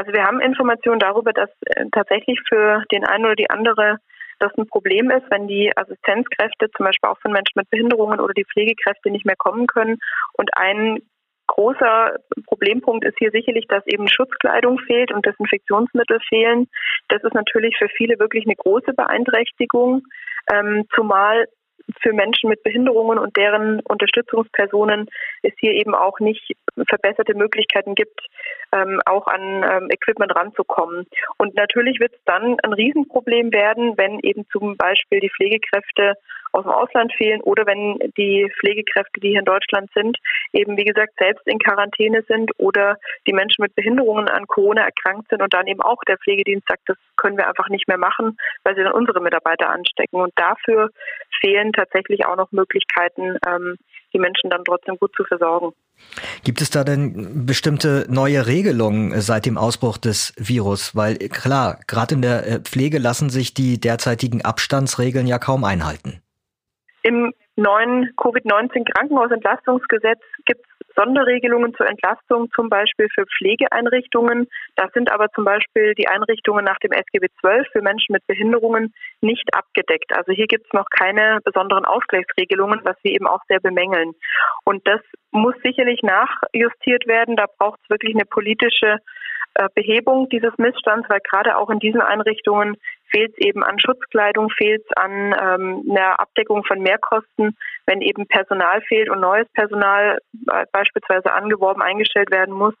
Also 0.00 0.14
wir 0.14 0.24
haben 0.24 0.40
Informationen 0.40 0.98
darüber, 0.98 1.34
dass 1.34 1.50
äh, 1.66 1.84
tatsächlich 1.92 2.40
für 2.48 2.82
den 2.90 3.04
einen 3.04 3.26
oder 3.26 3.36
die 3.36 3.50
andere 3.50 3.98
das 4.38 4.50
ein 4.56 4.66
Problem 4.66 5.10
ist, 5.10 5.30
wenn 5.30 5.46
die 5.46 5.70
Assistenzkräfte, 5.76 6.70
zum 6.74 6.86
Beispiel 6.86 7.10
auch 7.10 7.20
von 7.20 7.32
Menschen 7.32 7.52
mit 7.56 7.68
Behinderungen 7.68 8.18
oder 8.18 8.32
die 8.32 8.46
Pflegekräfte 8.46 9.10
nicht 9.10 9.26
mehr 9.26 9.36
kommen 9.36 9.66
können. 9.66 9.98
Und 10.32 10.56
ein 10.56 11.00
großer 11.48 12.16
Problempunkt 12.46 13.04
ist 13.04 13.18
hier 13.18 13.30
sicherlich, 13.30 13.66
dass 13.68 13.86
eben 13.86 14.08
Schutzkleidung 14.08 14.78
fehlt 14.78 15.12
und 15.12 15.26
Desinfektionsmittel 15.26 16.18
fehlen. 16.26 16.68
Das 17.08 17.22
ist 17.22 17.34
natürlich 17.34 17.76
für 17.76 17.88
viele 17.94 18.18
wirklich 18.18 18.46
eine 18.46 18.56
große 18.56 18.94
Beeinträchtigung, 18.94 20.00
ähm, 20.50 20.86
zumal 20.94 21.44
für 22.00 22.12
Menschen 22.12 22.48
mit 22.50 22.62
Behinderungen 22.62 23.18
und 23.18 23.36
deren 23.36 23.80
Unterstützungspersonen 23.80 25.08
es 25.42 25.52
hier 25.58 25.72
eben 25.72 25.94
auch 25.94 26.18
nicht 26.20 26.56
verbesserte 26.88 27.34
Möglichkeiten 27.34 27.94
gibt, 27.94 28.20
ähm, 28.72 29.00
auch 29.06 29.26
an 29.26 29.62
ähm, 29.62 29.90
Equipment 29.90 30.34
ranzukommen. 30.34 31.06
Und 31.38 31.54
natürlich 31.56 32.00
wird 32.00 32.14
es 32.14 32.24
dann 32.24 32.56
ein 32.62 32.72
Riesenproblem 32.72 33.52
werden, 33.52 33.96
wenn 33.96 34.20
eben 34.20 34.46
zum 34.52 34.76
Beispiel 34.76 35.20
die 35.20 35.30
Pflegekräfte 35.30 36.14
aus 36.52 36.64
dem 36.64 36.72
Ausland 36.72 37.12
fehlen 37.16 37.40
oder 37.42 37.66
wenn 37.66 37.98
die 38.16 38.50
Pflegekräfte, 38.60 39.20
die 39.20 39.30
hier 39.30 39.40
in 39.40 39.44
Deutschland 39.44 39.90
sind, 39.94 40.16
eben 40.52 40.76
wie 40.76 40.84
gesagt 40.84 41.12
selbst 41.18 41.46
in 41.46 41.58
Quarantäne 41.58 42.22
sind 42.28 42.50
oder 42.58 42.96
die 43.26 43.32
Menschen 43.32 43.62
mit 43.62 43.74
Behinderungen 43.74 44.28
an 44.28 44.46
Corona 44.46 44.82
erkrankt 44.82 45.28
sind 45.28 45.42
und 45.42 45.52
dann 45.52 45.66
eben 45.66 45.82
auch 45.82 46.02
der 46.08 46.18
Pflegedienst 46.18 46.66
sagt, 46.68 46.82
das 46.86 46.96
können 47.16 47.36
wir 47.36 47.48
einfach 47.48 47.68
nicht 47.68 47.88
mehr 47.88 47.98
machen, 47.98 48.36
weil 48.64 48.74
sie 48.74 48.82
dann 48.82 48.92
unsere 48.92 49.20
Mitarbeiter 49.20 49.68
anstecken. 49.70 50.20
Und 50.20 50.32
dafür 50.36 50.90
fehlen 51.40 51.72
tatsächlich 51.72 52.26
auch 52.26 52.36
noch 52.36 52.52
Möglichkeiten, 52.52 53.36
ähm, 53.46 53.76
die 54.12 54.18
Menschen 54.18 54.50
dann 54.50 54.64
trotzdem 54.64 54.96
gut 54.98 55.14
zu 55.16 55.24
versorgen. 55.24 55.72
Gibt 56.44 56.60
es 56.60 56.70
da 56.70 56.82
denn 56.84 57.46
bestimmte 57.46 58.06
neue 58.08 58.46
Regelungen 58.46 59.20
seit 59.20 59.46
dem 59.46 59.58
Ausbruch 59.58 59.98
des 59.98 60.34
Virus? 60.36 60.96
Weil 60.96 61.16
klar, 61.16 61.78
gerade 61.86 62.14
in 62.14 62.22
der 62.22 62.46
äh, 62.46 62.60
Pflege 62.60 62.98
lassen 62.98 63.30
sich 63.30 63.54
die 63.54 63.78
derzeitigen 63.78 64.42
Abstandsregeln 64.42 65.26
ja 65.26 65.38
kaum 65.38 65.64
einhalten. 65.64 66.22
Im 67.02 67.32
neuen 67.56 68.14
Covid-19 68.16 68.84
-Krankenhausentlastungsgesetz 68.84 70.20
gibt 70.44 70.64
es 70.66 70.94
Sonderregelungen 70.96 71.74
zur 71.74 71.88
Entlastung, 71.88 72.50
zum 72.54 72.68
Beispiel 72.68 73.08
für 73.14 73.24
Pflegeeinrichtungen. 73.26 74.48
Das 74.76 74.92
sind 74.92 75.10
aber 75.12 75.28
zum 75.30 75.44
Beispiel 75.44 75.94
die 75.94 76.08
Einrichtungen 76.08 76.64
nach 76.64 76.78
dem 76.78 76.92
SGB 76.92 77.28
XII 77.42 77.64
für 77.72 77.82
Menschen 77.82 78.12
mit 78.12 78.26
Behinderungen 78.26 78.92
nicht 79.20 79.54
abgedeckt. 79.54 80.12
Also 80.14 80.32
hier 80.32 80.46
gibt 80.46 80.66
es 80.66 80.72
noch 80.72 80.86
keine 80.90 81.40
besonderen 81.44 81.84
Ausgleichsregelungen, 81.84 82.80
was 82.84 82.96
wir 83.02 83.12
eben 83.12 83.26
auch 83.26 83.40
sehr 83.48 83.60
bemängeln. 83.60 84.12
Und 84.64 84.86
das 84.86 85.00
muss 85.30 85.54
sicherlich 85.62 86.02
nachjustiert 86.02 87.06
werden. 87.06 87.36
Da 87.36 87.46
braucht 87.58 87.80
es 87.82 87.90
wirklich 87.90 88.14
eine 88.14 88.24
politische 88.24 88.98
Behebung 89.74 90.28
dieses 90.28 90.56
Missstands, 90.58 91.08
weil 91.08 91.20
gerade 91.28 91.56
auch 91.56 91.70
in 91.70 91.80
diesen 91.80 92.00
Einrichtungen 92.00 92.76
fehlt 93.10 93.32
es 93.32 93.46
eben 93.46 93.64
an 93.64 93.78
Schutzkleidung, 93.78 94.50
fehlt 94.50 94.82
es 94.88 94.96
an 94.96 95.34
ähm, 95.40 95.84
einer 95.90 96.20
Abdeckung 96.20 96.64
von 96.64 96.80
Mehrkosten, 96.80 97.56
wenn 97.86 98.00
eben 98.00 98.26
Personal 98.26 98.80
fehlt 98.82 99.10
und 99.10 99.20
neues 99.20 99.48
Personal 99.54 100.18
äh, 100.52 100.66
beispielsweise 100.72 101.32
angeworben, 101.32 101.82
eingestellt 101.82 102.30
werden 102.30 102.54
muss. 102.54 102.74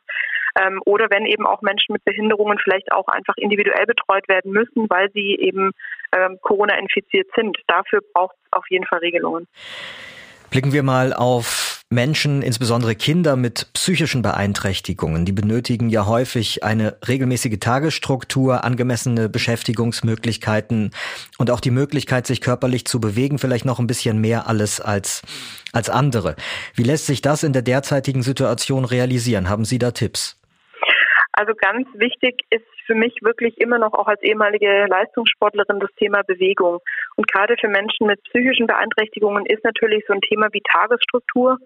Ähm, 0.60 0.80
oder 0.84 1.06
wenn 1.10 1.26
eben 1.26 1.46
auch 1.46 1.62
Menschen 1.62 1.92
mit 1.92 2.04
Behinderungen 2.04 2.58
vielleicht 2.58 2.90
auch 2.92 3.06
einfach 3.08 3.36
individuell 3.36 3.86
betreut 3.86 4.28
werden 4.28 4.52
müssen, 4.52 4.88
weil 4.90 5.10
sie 5.12 5.36
eben 5.36 5.70
ähm, 6.16 6.38
Corona 6.42 6.76
infiziert 6.78 7.28
sind. 7.36 7.56
Dafür 7.68 8.00
braucht 8.14 8.34
es 8.36 8.52
auf 8.52 8.64
jeden 8.68 8.84
Fall 8.84 8.98
Regelungen. 8.98 9.46
Blicken 10.50 10.72
wir 10.72 10.82
mal 10.82 11.12
auf 11.12 11.79
Menschen, 11.92 12.40
insbesondere 12.42 12.94
Kinder 12.94 13.34
mit 13.34 13.66
psychischen 13.72 14.22
Beeinträchtigungen. 14.22 15.24
Die 15.24 15.32
benötigen 15.32 15.90
ja 15.90 16.06
häufig 16.06 16.62
eine 16.62 16.96
regelmäßige 17.08 17.58
Tagesstruktur, 17.58 18.62
angemessene 18.62 19.28
Beschäftigungsmöglichkeiten 19.28 20.92
und 21.38 21.50
auch 21.50 21.58
die 21.58 21.72
Möglichkeit, 21.72 22.28
sich 22.28 22.40
körperlich 22.40 22.84
zu 22.84 23.00
bewegen, 23.00 23.40
vielleicht 23.40 23.64
noch 23.64 23.80
ein 23.80 23.88
bisschen 23.88 24.20
mehr 24.20 24.46
alles 24.46 24.80
als, 24.80 25.22
als 25.72 25.90
andere. 25.90 26.36
Wie 26.76 26.84
lässt 26.84 27.06
sich 27.06 27.22
das 27.22 27.42
in 27.42 27.52
der 27.52 27.62
derzeitigen 27.62 28.22
Situation 28.22 28.84
realisieren? 28.84 29.48
Haben 29.48 29.64
Sie 29.64 29.80
da 29.80 29.90
Tipps? 29.90 30.40
Also 31.32 31.54
ganz 31.56 31.88
wichtig 31.94 32.42
ist 32.50 32.64
für 32.86 32.94
mich 32.94 33.14
wirklich 33.22 33.58
immer 33.60 33.78
noch 33.78 33.94
auch 33.94 34.06
als 34.06 34.22
ehemalige 34.22 34.86
Leistungssportlerin 34.86 35.80
das 35.80 35.90
Thema 35.96 36.22
Bewegung. 36.22 36.78
Und 37.16 37.26
gerade 37.30 37.56
für 37.60 37.68
Menschen 37.68 38.06
mit 38.06 38.22
psychischen 38.24 38.68
Beeinträchtigungen 38.68 39.46
ist 39.46 39.64
natürlich 39.64 40.04
so 40.06 40.12
ein 40.12 40.20
Thema 40.20 40.48
wie 40.52 40.62
Tagesstruktur 40.72 41.58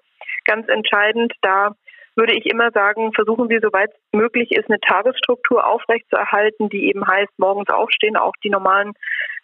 ganz 0.45 0.69
entscheidend. 0.69 1.33
Da 1.43 1.73
würde 2.17 2.35
ich 2.35 2.47
immer 2.47 2.71
sagen, 2.71 3.13
versuchen 3.13 3.49
wir, 3.49 3.61
soweit 3.61 3.91
es 3.91 4.19
möglich 4.19 4.53
ist, 4.53 4.69
eine 4.69 4.81
Tagesstruktur 4.81 5.67
aufrechtzuerhalten, 5.67 6.69
die 6.69 6.89
eben 6.89 7.07
heißt, 7.07 7.33
morgens 7.39 7.69
aufstehen, 7.71 8.17
auch 8.17 8.35
die 8.43 8.51
normalen 8.51 8.93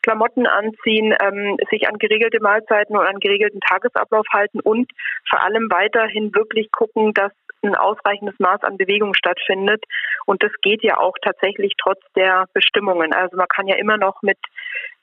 Klamotten 0.02 0.46
anziehen, 0.46 1.14
ähm, 1.20 1.56
sich 1.70 1.88
an 1.88 1.98
geregelte 1.98 2.40
Mahlzeiten 2.40 2.96
und 2.96 3.06
an 3.06 3.20
geregelten 3.20 3.60
Tagesablauf 3.60 4.26
halten 4.32 4.60
und 4.60 4.90
vor 5.28 5.42
allem 5.42 5.68
weiterhin 5.70 6.34
wirklich 6.34 6.70
gucken, 6.72 7.12
dass 7.12 7.32
ein 7.62 7.74
ausreichendes 7.74 8.38
Maß 8.38 8.62
an 8.62 8.78
Bewegung 8.78 9.12
stattfindet. 9.14 9.84
Und 10.24 10.42
das 10.42 10.52
geht 10.62 10.82
ja 10.82 10.96
auch 10.98 11.14
tatsächlich 11.20 11.74
trotz 11.76 12.00
der 12.16 12.46
Bestimmungen. 12.54 13.12
Also 13.12 13.36
man 13.36 13.48
kann 13.48 13.68
ja 13.68 13.76
immer 13.76 13.98
noch 13.98 14.22
mit 14.22 14.38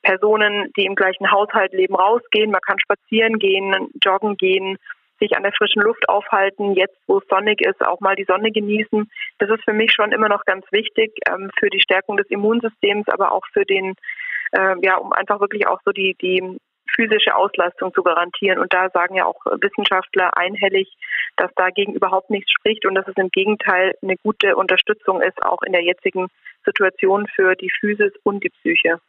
Personen, 0.02 0.72
die 0.76 0.84
im 0.84 0.96
gleichen 0.96 1.30
Haushalt 1.30 1.72
leben, 1.72 1.94
rausgehen. 1.94 2.50
Man 2.50 2.60
kann 2.60 2.78
spazieren 2.80 3.38
gehen, 3.38 3.90
joggen 4.02 4.36
gehen, 4.36 4.78
sich 5.18 5.36
an 5.36 5.42
der 5.42 5.52
frischen 5.52 5.82
Luft 5.82 6.08
aufhalten, 6.08 6.74
jetzt 6.74 6.96
wo 7.06 7.18
es 7.18 7.24
sonnig 7.28 7.60
ist, 7.60 7.84
auch 7.84 8.00
mal 8.00 8.16
die 8.16 8.24
Sonne 8.24 8.50
genießen. 8.50 9.10
Das 9.38 9.50
ist 9.50 9.64
für 9.64 9.72
mich 9.72 9.92
schon 9.92 10.12
immer 10.12 10.28
noch 10.28 10.44
ganz 10.44 10.64
wichtig 10.70 11.12
ähm, 11.28 11.50
für 11.58 11.70
die 11.70 11.80
Stärkung 11.80 12.16
des 12.16 12.28
Immunsystems, 12.30 13.08
aber 13.08 13.32
auch 13.32 13.44
für 13.52 13.64
den, 13.64 13.94
äh, 14.52 14.74
ja, 14.82 14.96
um 14.96 15.12
einfach 15.12 15.40
wirklich 15.40 15.66
auch 15.66 15.80
so 15.84 15.92
die, 15.92 16.16
die 16.20 16.58
physische 16.94 17.36
Auslastung 17.36 17.92
zu 17.94 18.02
garantieren. 18.02 18.58
Und 18.58 18.72
da 18.72 18.90
sagen 18.90 19.14
ja 19.14 19.26
auch 19.26 19.44
Wissenschaftler 19.44 20.36
einhellig, 20.36 20.88
dass 21.36 21.52
dagegen 21.54 21.94
überhaupt 21.94 22.30
nichts 22.30 22.50
spricht 22.50 22.86
und 22.86 22.94
dass 22.94 23.06
es 23.06 23.16
im 23.16 23.30
Gegenteil 23.30 23.94
eine 24.02 24.16
gute 24.16 24.56
Unterstützung 24.56 25.20
ist, 25.22 25.42
auch 25.44 25.62
in 25.62 25.72
der 25.72 25.84
jetzigen 25.84 26.28
Situation 26.68 27.26
für 27.34 27.54
die 27.56 27.70
Physis 27.80 28.12
und 28.22 28.44
die 28.44 28.50
Psyche. 28.50 29.00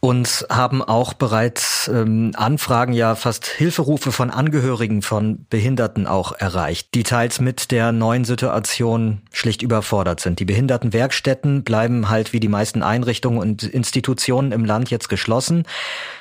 Uns 0.00 0.46
haben 0.48 0.80
auch 0.80 1.12
bereits 1.12 1.88
ähm, 1.88 2.30
Anfragen, 2.36 2.92
ja 2.92 3.16
fast 3.16 3.46
Hilferufe 3.46 4.12
von 4.12 4.30
Angehörigen 4.30 5.02
von 5.02 5.44
Behinderten 5.50 6.06
auch 6.06 6.30
erreicht, 6.32 6.94
die 6.94 7.02
teils 7.02 7.40
mit 7.40 7.72
der 7.72 7.90
neuen 7.90 8.24
Situation 8.24 9.22
schlicht 9.32 9.60
überfordert 9.60 10.20
sind. 10.20 10.38
Die 10.38 10.44
Behindertenwerkstätten 10.44 11.64
bleiben 11.64 12.08
halt 12.08 12.32
wie 12.32 12.38
die 12.38 12.46
meisten 12.46 12.84
Einrichtungen 12.84 13.40
und 13.40 13.64
Institutionen 13.64 14.52
im 14.52 14.64
Land 14.64 14.88
jetzt 14.90 15.08
geschlossen. 15.08 15.64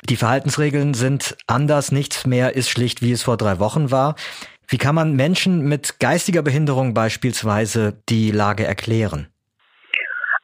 Die 0.10 0.16
Verhaltensregeln 0.16 0.96
sind 0.96 1.38
anders, 1.46 1.92
nichts 1.92 2.26
mehr 2.26 2.56
ist 2.56 2.70
schlicht, 2.70 3.04
wie 3.04 3.12
es 3.12 3.22
vor 3.22 3.38
drei 3.38 3.60
Wochen 3.60 3.92
war. 3.92 4.16
Wie 4.68 4.80
kann 4.80 4.96
man 4.96 5.16
Menschen 5.16 5.62
mit 5.62 6.00
geistiger 6.00 6.42
Behinderung 6.42 6.96
beispielsweise 6.96 8.02
die 8.10 8.32
Lage 8.32 8.66
erklären? 8.66 9.28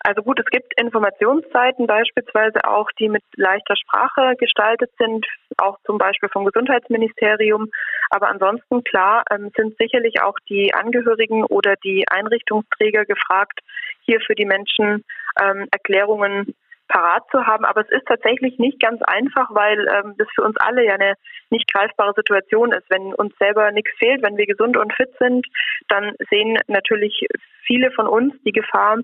Also 0.05 0.21
gut, 0.21 0.37
es 0.37 0.45
gibt 0.47 0.77
Informationsseiten 0.77 1.87
beispielsweise 1.87 2.65
auch, 2.67 2.89
die 2.99 3.07
mit 3.07 3.23
leichter 3.37 3.77
Sprache 3.77 4.35
gestaltet 4.37 4.91
sind, 4.99 5.25
auch 5.57 5.77
zum 5.85 5.97
Beispiel 5.97 6.27
vom 6.27 6.43
Gesundheitsministerium. 6.43 7.69
Aber 8.09 8.27
ansonsten 8.27 8.83
klar 8.83 9.23
ähm, 9.31 9.49
sind 9.55 9.77
sicherlich 9.79 10.21
auch 10.21 10.35
die 10.49 10.73
Angehörigen 10.73 11.45
oder 11.45 11.75
die 11.85 12.03
Einrichtungsträger 12.09 13.05
gefragt, 13.05 13.61
hier 14.01 14.19
für 14.19 14.35
die 14.35 14.45
Menschen 14.45 15.05
ähm, 15.41 15.67
Erklärungen 15.71 16.53
parat 16.89 17.23
zu 17.31 17.45
haben. 17.47 17.63
Aber 17.63 17.81
es 17.81 17.89
ist 17.89 18.05
tatsächlich 18.05 18.59
nicht 18.59 18.81
ganz 18.81 19.01
einfach, 19.03 19.49
weil 19.51 19.87
ähm, 19.87 20.15
das 20.17 20.27
für 20.35 20.43
uns 20.43 20.57
alle 20.57 20.85
ja 20.85 20.95
eine 20.95 21.13
nicht 21.49 21.71
greifbare 21.71 22.13
Situation 22.13 22.73
ist. 22.73 22.89
Wenn 22.89 23.13
uns 23.13 23.33
selber 23.39 23.71
nichts 23.71 23.91
fehlt, 23.99 24.21
wenn 24.21 24.35
wir 24.35 24.47
gesund 24.47 24.75
und 24.75 24.93
fit 24.93 25.13
sind, 25.17 25.47
dann 25.87 26.13
sehen 26.29 26.59
natürlich 26.67 27.25
viele 27.65 27.89
von 27.91 28.07
uns 28.07 28.33
die 28.43 28.51
Gefahr, 28.51 28.97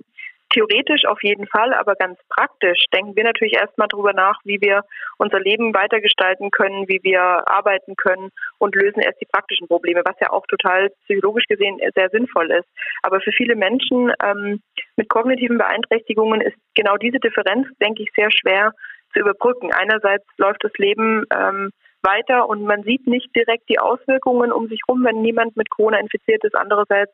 Theoretisch 0.52 1.06
auf 1.06 1.22
jeden 1.22 1.46
Fall, 1.46 1.74
aber 1.74 1.94
ganz 1.96 2.20
praktisch 2.28 2.86
denken 2.92 3.16
wir 3.16 3.24
natürlich 3.24 3.54
erstmal 3.54 3.88
darüber 3.88 4.14
nach, 4.14 4.40
wie 4.46 4.60
wir 4.62 4.84
unser 5.18 5.40
Leben 5.40 5.76
weitergestalten 5.76 6.50
können, 6.50 6.88
wie 6.88 7.00
wir 7.04 7.22
arbeiten 7.22 7.96
können 7.96 8.32
und 8.58 8.76
lösen 8.76 9.02
erst 9.02 9.22
die 9.22 9.28
praktischen 9.32 9.68
Probleme, 9.68 10.02
was 10.04 10.16
ja 10.20 10.32
auch 10.32 10.48
total 10.48 10.90
psychologisch 11.04 11.46
gesehen 11.48 11.78
sehr 11.96 12.10
sinnvoll 12.10 12.50
ist. 12.50 12.68
Aber 13.04 13.22
für 13.22 13.32
viele 13.32 13.56
Menschen 13.56 14.12
ähm, 14.24 14.62
mit 14.96 15.08
kognitiven 15.08 15.60
Beeinträchtigungen 15.60 16.42
ist 16.42 16.58
genau 16.74 16.98
diese 16.98 17.20
Differenz, 17.20 17.68
denke 17.80 18.02
ich, 18.02 18.10
sehr 18.16 18.32
schwer 18.32 18.74
zu 19.14 19.20
überbrücken. 19.20 19.72
Einerseits 19.72 20.26
läuft 20.38 20.64
das 20.64 20.74
Leben 20.78 21.26
ähm, 21.32 21.70
weiter 22.02 22.48
und 22.48 22.64
man 22.64 22.84
sieht 22.84 23.08
nicht 23.08 23.36
direkt 23.36 23.70
die 23.70 23.80
Auswirkungen 23.80 24.52
um 24.52 24.68
sich 24.68 24.80
herum, 24.88 25.04
wenn 25.04 25.22
niemand 25.22 25.58
mit 25.58 25.70
Corona 25.70 26.00
infiziert 26.00 26.44
ist. 26.44 26.56
Andererseits 26.56 27.12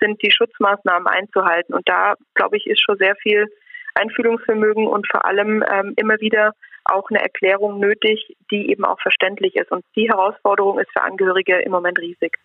sind 0.00 0.22
die 0.22 0.30
Schutzmaßnahmen 0.30 1.06
einzuhalten. 1.06 1.74
Und 1.74 1.88
da, 1.88 2.14
glaube 2.34 2.56
ich, 2.56 2.66
ist 2.66 2.82
schon 2.82 2.98
sehr 2.98 3.16
viel 3.16 3.46
Einfühlungsvermögen 3.94 4.86
und 4.86 5.06
vor 5.10 5.24
allem 5.24 5.64
ähm, 5.70 5.94
immer 5.96 6.20
wieder 6.20 6.52
auch 6.84 7.08
eine 7.10 7.20
Erklärung 7.20 7.80
nötig, 7.80 8.36
die 8.50 8.70
eben 8.70 8.84
auch 8.84 9.00
verständlich 9.00 9.56
ist. 9.56 9.70
Und 9.72 9.84
die 9.96 10.08
Herausforderung 10.08 10.78
ist 10.78 10.90
für 10.92 11.02
Angehörige 11.02 11.58
im 11.60 11.72
Moment 11.72 11.98
riesig. 11.98 12.38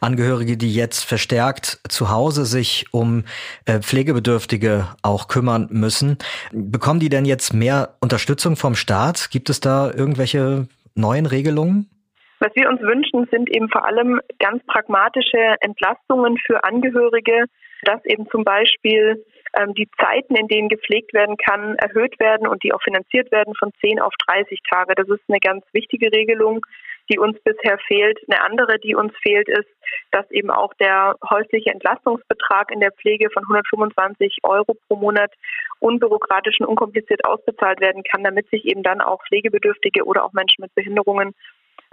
Angehörige, 0.00 0.56
die 0.56 0.72
jetzt 0.72 1.04
verstärkt 1.04 1.80
zu 1.88 2.10
Hause 2.10 2.44
sich 2.44 2.86
um 2.92 3.24
äh, 3.64 3.80
Pflegebedürftige 3.80 4.86
auch 5.02 5.28
kümmern 5.28 5.68
müssen. 5.70 6.18
Bekommen 6.52 7.00
die 7.00 7.08
denn 7.08 7.24
jetzt 7.24 7.52
mehr 7.52 7.96
Unterstützung 8.00 8.56
vom 8.56 8.76
Staat? 8.76 9.30
Gibt 9.30 9.50
es 9.50 9.60
da 9.60 9.90
irgendwelche 9.92 10.68
neuen 10.96 11.26
Regelungen? 11.26 11.90
Was 12.38 12.54
wir 12.54 12.68
uns 12.68 12.80
wünschen, 12.82 13.26
sind 13.30 13.48
eben 13.48 13.68
vor 13.70 13.86
allem 13.86 14.20
ganz 14.38 14.64
pragmatische 14.66 15.56
Entlastungen 15.60 16.36
für 16.44 16.64
Angehörige, 16.64 17.44
dass 17.82 18.04
eben 18.04 18.28
zum 18.30 18.44
Beispiel 18.44 19.24
ähm, 19.58 19.72
die 19.74 19.88
Zeiten, 19.98 20.36
in 20.36 20.48
denen 20.48 20.68
gepflegt 20.68 21.14
werden 21.14 21.36
kann, 21.36 21.76
erhöht 21.76 22.18
werden 22.20 22.46
und 22.46 22.62
die 22.62 22.72
auch 22.74 22.82
finanziert 22.82 23.32
werden 23.32 23.54
von 23.58 23.70
10 23.80 24.00
auf 24.00 24.12
30 24.26 24.60
Tage. 24.70 24.94
Das 24.94 25.08
ist 25.08 25.22
eine 25.28 25.40
ganz 25.40 25.64
wichtige 25.72 26.12
Regelung, 26.12 26.66
die 27.10 27.18
uns 27.18 27.38
bisher 27.42 27.78
fehlt. 27.86 28.18
Eine 28.28 28.42
andere, 28.42 28.78
die 28.78 28.94
uns 28.94 29.12
fehlt, 29.22 29.48
ist, 29.48 29.68
dass 30.10 30.30
eben 30.30 30.50
auch 30.50 30.72
der 30.74 31.16
häusliche 31.28 31.70
Entlastungsbetrag 31.70 32.70
in 32.70 32.80
der 32.80 32.92
Pflege 32.92 33.30
von 33.30 33.42
125 33.44 34.38
Euro 34.42 34.76
pro 34.88 34.96
Monat 34.96 35.32
unbürokratisch 35.80 36.60
und 36.60 36.66
unkompliziert 36.66 37.24
ausbezahlt 37.24 37.80
werden 37.80 38.02
kann, 38.02 38.24
damit 38.24 38.48
sich 38.50 38.64
eben 38.64 38.82
dann 38.82 39.00
auch 39.00 39.22
Pflegebedürftige 39.28 40.04
oder 40.04 40.24
auch 40.24 40.32
Menschen 40.32 40.62
mit 40.62 40.74
Behinderungen 40.74 41.34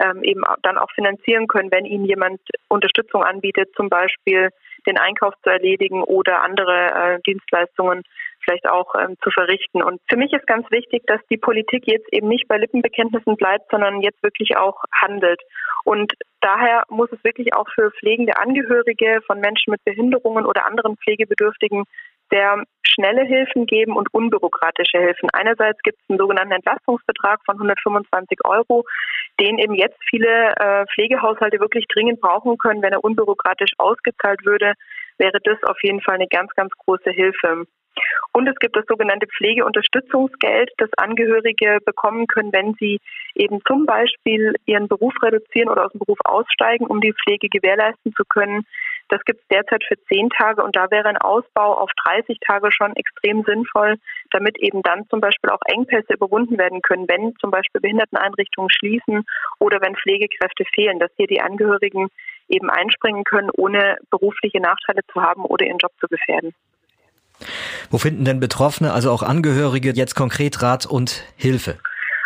ähm, 0.00 0.22
eben 0.22 0.42
dann 0.62 0.78
auch 0.78 0.90
finanzieren 0.92 1.46
können, 1.46 1.70
wenn 1.70 1.84
ihnen 1.84 2.04
jemand 2.04 2.40
Unterstützung 2.68 3.22
anbietet, 3.22 3.70
zum 3.76 3.88
Beispiel 3.88 4.50
den 4.86 4.98
Einkauf 4.98 5.34
zu 5.42 5.50
erledigen 5.50 6.02
oder 6.02 6.42
andere 6.42 6.74
äh, 6.74 7.20
Dienstleistungen 7.26 8.02
vielleicht 8.44 8.68
auch 8.68 8.94
ähm, 8.94 9.16
zu 9.22 9.30
verrichten. 9.30 9.82
Und 9.82 10.00
für 10.08 10.16
mich 10.16 10.32
ist 10.32 10.46
ganz 10.46 10.70
wichtig, 10.70 11.02
dass 11.06 11.20
die 11.30 11.36
Politik 11.36 11.84
jetzt 11.86 12.12
eben 12.12 12.28
nicht 12.28 12.48
bei 12.48 12.58
Lippenbekenntnissen 12.58 13.36
bleibt, 13.36 13.70
sondern 13.70 14.00
jetzt 14.00 14.22
wirklich 14.22 14.56
auch 14.56 14.82
handelt. 14.92 15.40
Und 15.84 16.12
daher 16.40 16.84
muss 16.88 17.10
es 17.12 17.22
wirklich 17.24 17.54
auch 17.54 17.66
für 17.74 17.90
pflegende 17.92 18.36
Angehörige 18.36 19.20
von 19.26 19.40
Menschen 19.40 19.70
mit 19.70 19.84
Behinderungen 19.84 20.46
oder 20.46 20.66
anderen 20.66 20.96
Pflegebedürftigen 20.96 21.84
sehr 22.30 22.64
schnelle 22.82 23.24
Hilfen 23.24 23.66
geben 23.66 23.96
und 23.96 24.12
unbürokratische 24.12 24.98
Hilfen. 24.98 25.28
Einerseits 25.32 25.82
gibt 25.82 25.98
es 26.00 26.10
einen 26.10 26.18
sogenannten 26.18 26.52
Entlastungsbetrag 26.52 27.40
von 27.44 27.56
125 27.56 28.38
Euro, 28.44 28.84
den 29.40 29.58
eben 29.58 29.74
jetzt 29.74 29.98
viele 30.08 30.54
äh, 30.56 30.86
Pflegehaushalte 30.94 31.60
wirklich 31.60 31.86
dringend 31.88 32.20
brauchen 32.20 32.56
können. 32.58 32.82
Wenn 32.82 32.92
er 32.92 33.04
unbürokratisch 33.04 33.72
ausgezahlt 33.78 34.44
würde, 34.44 34.74
wäre 35.18 35.38
das 35.42 35.62
auf 35.64 35.78
jeden 35.82 36.00
Fall 36.00 36.16
eine 36.16 36.28
ganz, 36.28 36.52
ganz 36.54 36.72
große 36.84 37.10
Hilfe. 37.10 37.66
Und 38.32 38.48
es 38.48 38.56
gibt 38.56 38.76
das 38.76 38.84
sogenannte 38.88 39.26
Pflegeunterstützungsgeld, 39.28 40.70
das 40.78 40.90
Angehörige 40.96 41.78
bekommen 41.84 42.26
können, 42.26 42.52
wenn 42.52 42.74
sie 42.80 43.00
eben 43.34 43.60
zum 43.66 43.86
Beispiel 43.86 44.54
ihren 44.66 44.88
Beruf 44.88 45.14
reduzieren 45.22 45.68
oder 45.68 45.86
aus 45.86 45.92
dem 45.92 46.00
Beruf 46.00 46.18
aussteigen, 46.24 46.86
um 46.86 47.00
die 47.00 47.12
Pflege 47.12 47.48
gewährleisten 47.48 48.12
zu 48.14 48.24
können. 48.28 48.66
Das 49.08 49.22
gibt 49.24 49.40
es 49.42 49.48
derzeit 49.48 49.84
für 49.84 49.96
zehn 50.08 50.30
Tage 50.30 50.64
und 50.64 50.74
da 50.74 50.90
wäre 50.90 51.08
ein 51.08 51.18
Ausbau 51.18 51.74
auf 51.74 51.90
30 52.06 52.38
Tage 52.40 52.72
schon 52.72 52.96
extrem 52.96 53.44
sinnvoll, 53.44 53.96
damit 54.30 54.58
eben 54.58 54.82
dann 54.82 55.06
zum 55.10 55.20
Beispiel 55.20 55.50
auch 55.50 55.60
Engpässe 55.66 56.14
überwunden 56.14 56.58
werden 56.58 56.80
können, 56.80 57.06
wenn 57.08 57.34
zum 57.36 57.50
Beispiel 57.50 57.80
Behinderteneinrichtungen 57.82 58.70
schließen 58.70 59.24
oder 59.60 59.80
wenn 59.82 59.94
Pflegekräfte 59.94 60.64
fehlen, 60.74 60.98
dass 60.98 61.10
hier 61.16 61.26
die 61.26 61.42
Angehörigen 61.42 62.08
eben 62.48 62.70
einspringen 62.70 63.24
können, 63.24 63.50
ohne 63.56 63.96
berufliche 64.10 64.60
Nachteile 64.60 65.00
zu 65.12 65.22
haben 65.22 65.44
oder 65.44 65.66
ihren 65.66 65.78
Job 65.78 65.92
zu 66.00 66.06
gefährden. 66.08 66.54
Wo 67.90 67.98
finden 67.98 68.24
denn 68.24 68.40
Betroffene, 68.40 68.92
also 68.92 69.10
auch 69.10 69.22
Angehörige, 69.22 69.90
jetzt 69.90 70.14
konkret 70.14 70.62
Rat 70.62 70.86
und 70.86 71.24
Hilfe? 71.36 71.78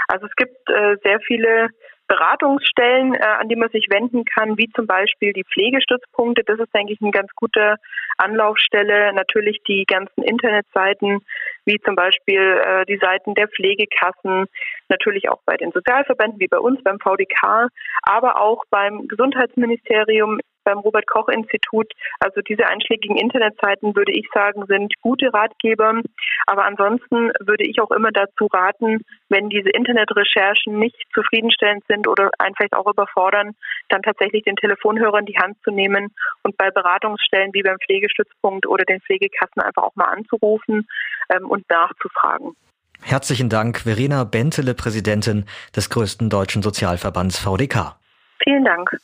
Also 0.09 0.27
es 0.27 0.35
gibt 0.37 0.69
äh, 0.69 0.97
sehr 1.03 1.21
viele 1.21 1.69
Beratungsstellen, 2.09 3.15
äh, 3.15 3.23
an 3.23 3.49
die 3.49 3.57
man 3.57 3.69
sich 3.69 3.87
wenden 3.91 4.25
kann, 4.25 4.57
wie 4.57 4.69
zum 4.75 4.87
Beispiel 4.87 5.33
die 5.33 5.45
Pflegestützpunkte. 5.45 6.43
Das 6.45 6.59
ist, 6.59 6.75
denke 6.75 6.93
ich, 6.95 7.01
eine 7.01 7.11
ganz 7.11 7.31
gute 7.37 7.77
Anlaufstelle. 8.17 9.13
Natürlich 9.13 9.61
die 9.69 9.85
ganzen 9.87 10.23
Internetseiten, 10.23 11.21
wie 11.67 11.79
zum 11.85 11.95
Beispiel 11.95 12.41
äh, 12.41 12.87
die 12.87 12.99
Seiten 12.99 13.35
der 13.35 13.49
Pflegekassen, 13.49 14.47
natürlich 14.89 15.29
auch 15.29 15.41
bei 15.45 15.57
den 15.57 15.71
Sozialverbänden 15.71 16.41
wie 16.41 16.49
bei 16.49 16.59
uns 16.59 16.83
beim 16.83 16.99
VDK, 16.99 17.69
aber 18.03 18.41
auch 18.41 18.65
beim 18.71 19.07
Gesundheitsministerium 19.07 20.41
beim 20.69 20.79
Robert 20.81 21.07
Koch 21.07 21.29
Institut. 21.29 21.91
Also 22.21 22.43
diese 22.43 22.67
einschlägigen 22.67 23.17
Internetseiten 23.17 23.97
würde 23.97 24.13
ich 24.13 24.29
sagen, 24.35 24.67
sind 24.67 24.93
gute 25.01 25.33
Ratgeber. 25.33 26.03
Aber 26.47 26.65
ansonsten 26.67 27.33
würde 27.41 27.65
ich 27.65 27.81
auch 27.81 27.91
immer 27.91 28.13
dazu 28.13 28.47
raten, 28.47 29.01
wenn 29.31 29.49
diese 29.49 29.71
Internetrecherchen 29.71 30.79
nicht 30.79 30.97
zufriedenstellend 31.15 31.85
sind 31.89 32.07
oder 32.07 32.31
einfach 32.39 32.67
auch 32.73 32.87
überfordern, 32.87 33.55
dann 33.89 34.03
tatsächlich 34.03 34.45
den 34.45 34.57
Telefonhörer 34.57 35.21
in 35.21 35.27
die 35.27 35.39
Hand 35.39 35.57
zu 35.65 35.71
nehmen 35.71 36.13
und 36.43 36.59
bei 36.59 36.71
Beratungsstellen 36.71 37.55
wie 37.55 37.63
beim 37.63 37.79
Pflegestützpunkt 37.79 38.67
oder 38.67 38.85
den 38.85 39.01
Pflegekassen 39.01 39.63
einfach 39.63 39.85
auch 39.85 39.97
mal 39.97 40.13
anzurufen 40.13 40.87
ähm, 41.31 41.49
und 41.49 41.65
nachzufragen. 41.71 42.55
Herzlichen 43.01 43.49
Dank, 43.49 43.81
Verena 43.81 44.25
Bentele, 44.25 44.75
Präsidentin 44.75 45.47
des 45.75 45.89
größten 45.89 46.29
deutschen 46.29 46.63
Sozialverbands 46.63 47.39
VDK. 47.39 47.97
Vielen 48.45 48.65
Dank. 48.65 48.97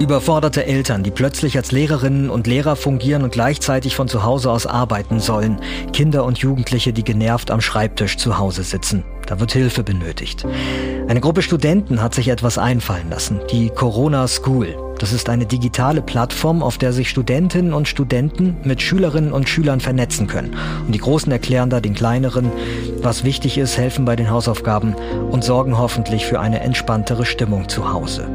Überforderte 0.00 0.66
Eltern, 0.66 1.02
die 1.02 1.10
plötzlich 1.10 1.56
als 1.56 1.72
Lehrerinnen 1.72 2.28
und 2.28 2.46
Lehrer 2.46 2.76
fungieren 2.76 3.22
und 3.22 3.32
gleichzeitig 3.32 3.96
von 3.96 4.08
zu 4.08 4.24
Hause 4.24 4.50
aus 4.50 4.66
arbeiten 4.66 5.20
sollen. 5.20 5.58
Kinder 5.92 6.24
und 6.24 6.38
Jugendliche, 6.38 6.92
die 6.92 7.04
genervt 7.04 7.50
am 7.50 7.62
Schreibtisch 7.62 8.18
zu 8.18 8.38
Hause 8.38 8.62
sitzen. 8.62 9.04
Da 9.26 9.40
wird 9.40 9.52
Hilfe 9.52 9.82
benötigt. 9.82 10.46
Eine 11.08 11.20
Gruppe 11.20 11.42
Studenten 11.42 12.00
hat 12.00 12.14
sich 12.14 12.28
etwas 12.28 12.58
einfallen 12.58 13.10
lassen. 13.10 13.40
Die 13.50 13.70
Corona 13.70 14.28
School. 14.28 14.76
Das 14.98 15.12
ist 15.12 15.28
eine 15.28 15.44
digitale 15.44 16.00
Plattform, 16.00 16.62
auf 16.62 16.78
der 16.78 16.92
sich 16.92 17.10
Studentinnen 17.10 17.74
und 17.74 17.86
Studenten 17.86 18.56
mit 18.64 18.80
Schülerinnen 18.80 19.32
und 19.32 19.48
Schülern 19.48 19.80
vernetzen 19.80 20.26
können. 20.26 20.56
Und 20.86 20.92
die 20.92 20.98
Großen 20.98 21.30
erklären 21.30 21.68
da 21.68 21.80
den 21.80 21.94
Kleineren, 21.94 22.50
was 23.02 23.22
wichtig 23.22 23.58
ist, 23.58 23.76
helfen 23.76 24.06
bei 24.06 24.16
den 24.16 24.30
Hausaufgaben 24.30 24.94
und 25.30 25.44
sorgen 25.44 25.76
hoffentlich 25.76 26.24
für 26.24 26.40
eine 26.40 26.60
entspanntere 26.60 27.26
Stimmung 27.26 27.68
zu 27.68 27.92
Hause. 27.92 28.26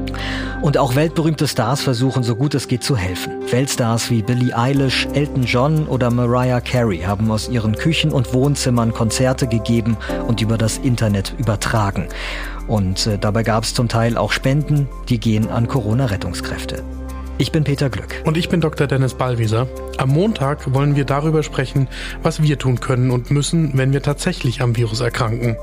Und 0.61 0.77
auch 0.77 0.95
weltberühmte 0.95 1.47
Stars 1.47 1.81
versuchen, 1.81 2.21
so 2.21 2.35
gut 2.35 2.53
es 2.53 2.67
geht, 2.67 2.83
zu 2.83 2.95
helfen. 2.95 3.33
Weltstars 3.49 4.11
wie 4.11 4.21
Billie 4.21 4.55
Eilish, 4.55 5.07
Elton 5.13 5.43
John 5.43 5.87
oder 5.87 6.11
Mariah 6.11 6.61
Carey 6.61 6.99
haben 6.99 7.31
aus 7.31 7.49
ihren 7.49 7.75
Küchen 7.75 8.11
und 8.11 8.31
Wohnzimmern 8.35 8.93
Konzerte 8.93 9.47
gegeben 9.47 9.97
und 10.27 10.41
über 10.41 10.59
das 10.59 10.77
Internet 10.83 11.35
übertragen. 11.37 12.07
Und 12.67 13.07
äh, 13.07 13.17
dabei 13.17 13.43
gab 13.43 13.63
es 13.63 13.73
zum 13.73 13.87
Teil 13.87 14.17
auch 14.17 14.31
Spenden, 14.31 14.87
die 15.09 15.19
gehen 15.19 15.49
an 15.49 15.67
Corona-Rettungskräfte. 15.67 16.83
Ich 17.41 17.51
bin 17.51 17.63
Peter 17.63 17.89
Glück. 17.89 18.21
Und 18.23 18.37
ich 18.37 18.49
bin 18.49 18.61
Dr. 18.61 18.85
Dennis 18.85 19.15
Ballwieser. 19.15 19.67
Am 19.97 20.09
Montag 20.09 20.75
wollen 20.75 20.95
wir 20.95 21.05
darüber 21.05 21.41
sprechen, 21.41 21.87
was 22.21 22.43
wir 22.43 22.59
tun 22.59 22.79
können 22.79 23.09
und 23.09 23.31
müssen, 23.31 23.75
wenn 23.75 23.93
wir 23.93 24.03
tatsächlich 24.03 24.61
am 24.61 24.77
Virus 24.77 24.99
erkranken. 24.99 25.55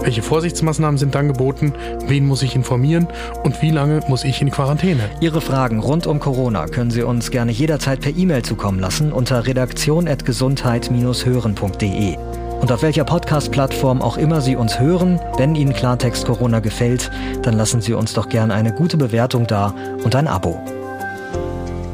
Welche 0.00 0.20
Vorsichtsmaßnahmen 0.20 0.98
sind 0.98 1.14
dann 1.14 1.28
geboten? 1.28 1.72
Wen 2.06 2.26
muss 2.26 2.42
ich 2.42 2.54
informieren? 2.54 3.08
Und 3.44 3.62
wie 3.62 3.70
lange 3.70 4.00
muss 4.08 4.24
ich 4.24 4.42
in 4.42 4.50
Quarantäne? 4.50 5.08
Ihre 5.20 5.40
Fragen 5.40 5.80
rund 5.80 6.06
um 6.06 6.20
Corona 6.20 6.66
können 6.66 6.90
Sie 6.90 7.02
uns 7.02 7.30
gerne 7.30 7.52
jederzeit 7.52 8.02
per 8.02 8.14
E-Mail 8.14 8.42
zukommen 8.42 8.78
lassen 8.78 9.10
unter 9.10 9.46
redaktion.gesundheit-hören.de. 9.46 12.18
Und 12.62 12.70
auf 12.70 12.82
welcher 12.82 13.02
Podcast-Plattform 13.02 14.00
auch 14.00 14.16
immer 14.16 14.40
Sie 14.40 14.54
uns 14.54 14.78
hören, 14.78 15.18
wenn 15.36 15.56
Ihnen 15.56 15.72
Klartext 15.72 16.24
Corona 16.24 16.60
gefällt, 16.60 17.10
dann 17.42 17.54
lassen 17.54 17.80
Sie 17.80 17.92
uns 17.92 18.14
doch 18.14 18.28
gerne 18.28 18.54
eine 18.54 18.72
gute 18.72 18.96
Bewertung 18.96 19.48
da 19.48 19.74
und 20.04 20.14
ein 20.14 20.28
Abo. 20.28 20.62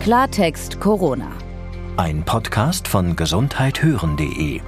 Klartext 0.00 0.78
Corona. 0.78 1.30
Ein 1.96 2.22
Podcast 2.22 2.86
von 2.86 3.16
gesundheithören.de 3.16 4.60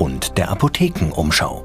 und 0.00 0.38
der 0.38 0.50
Apothekenumschau. 0.50 1.64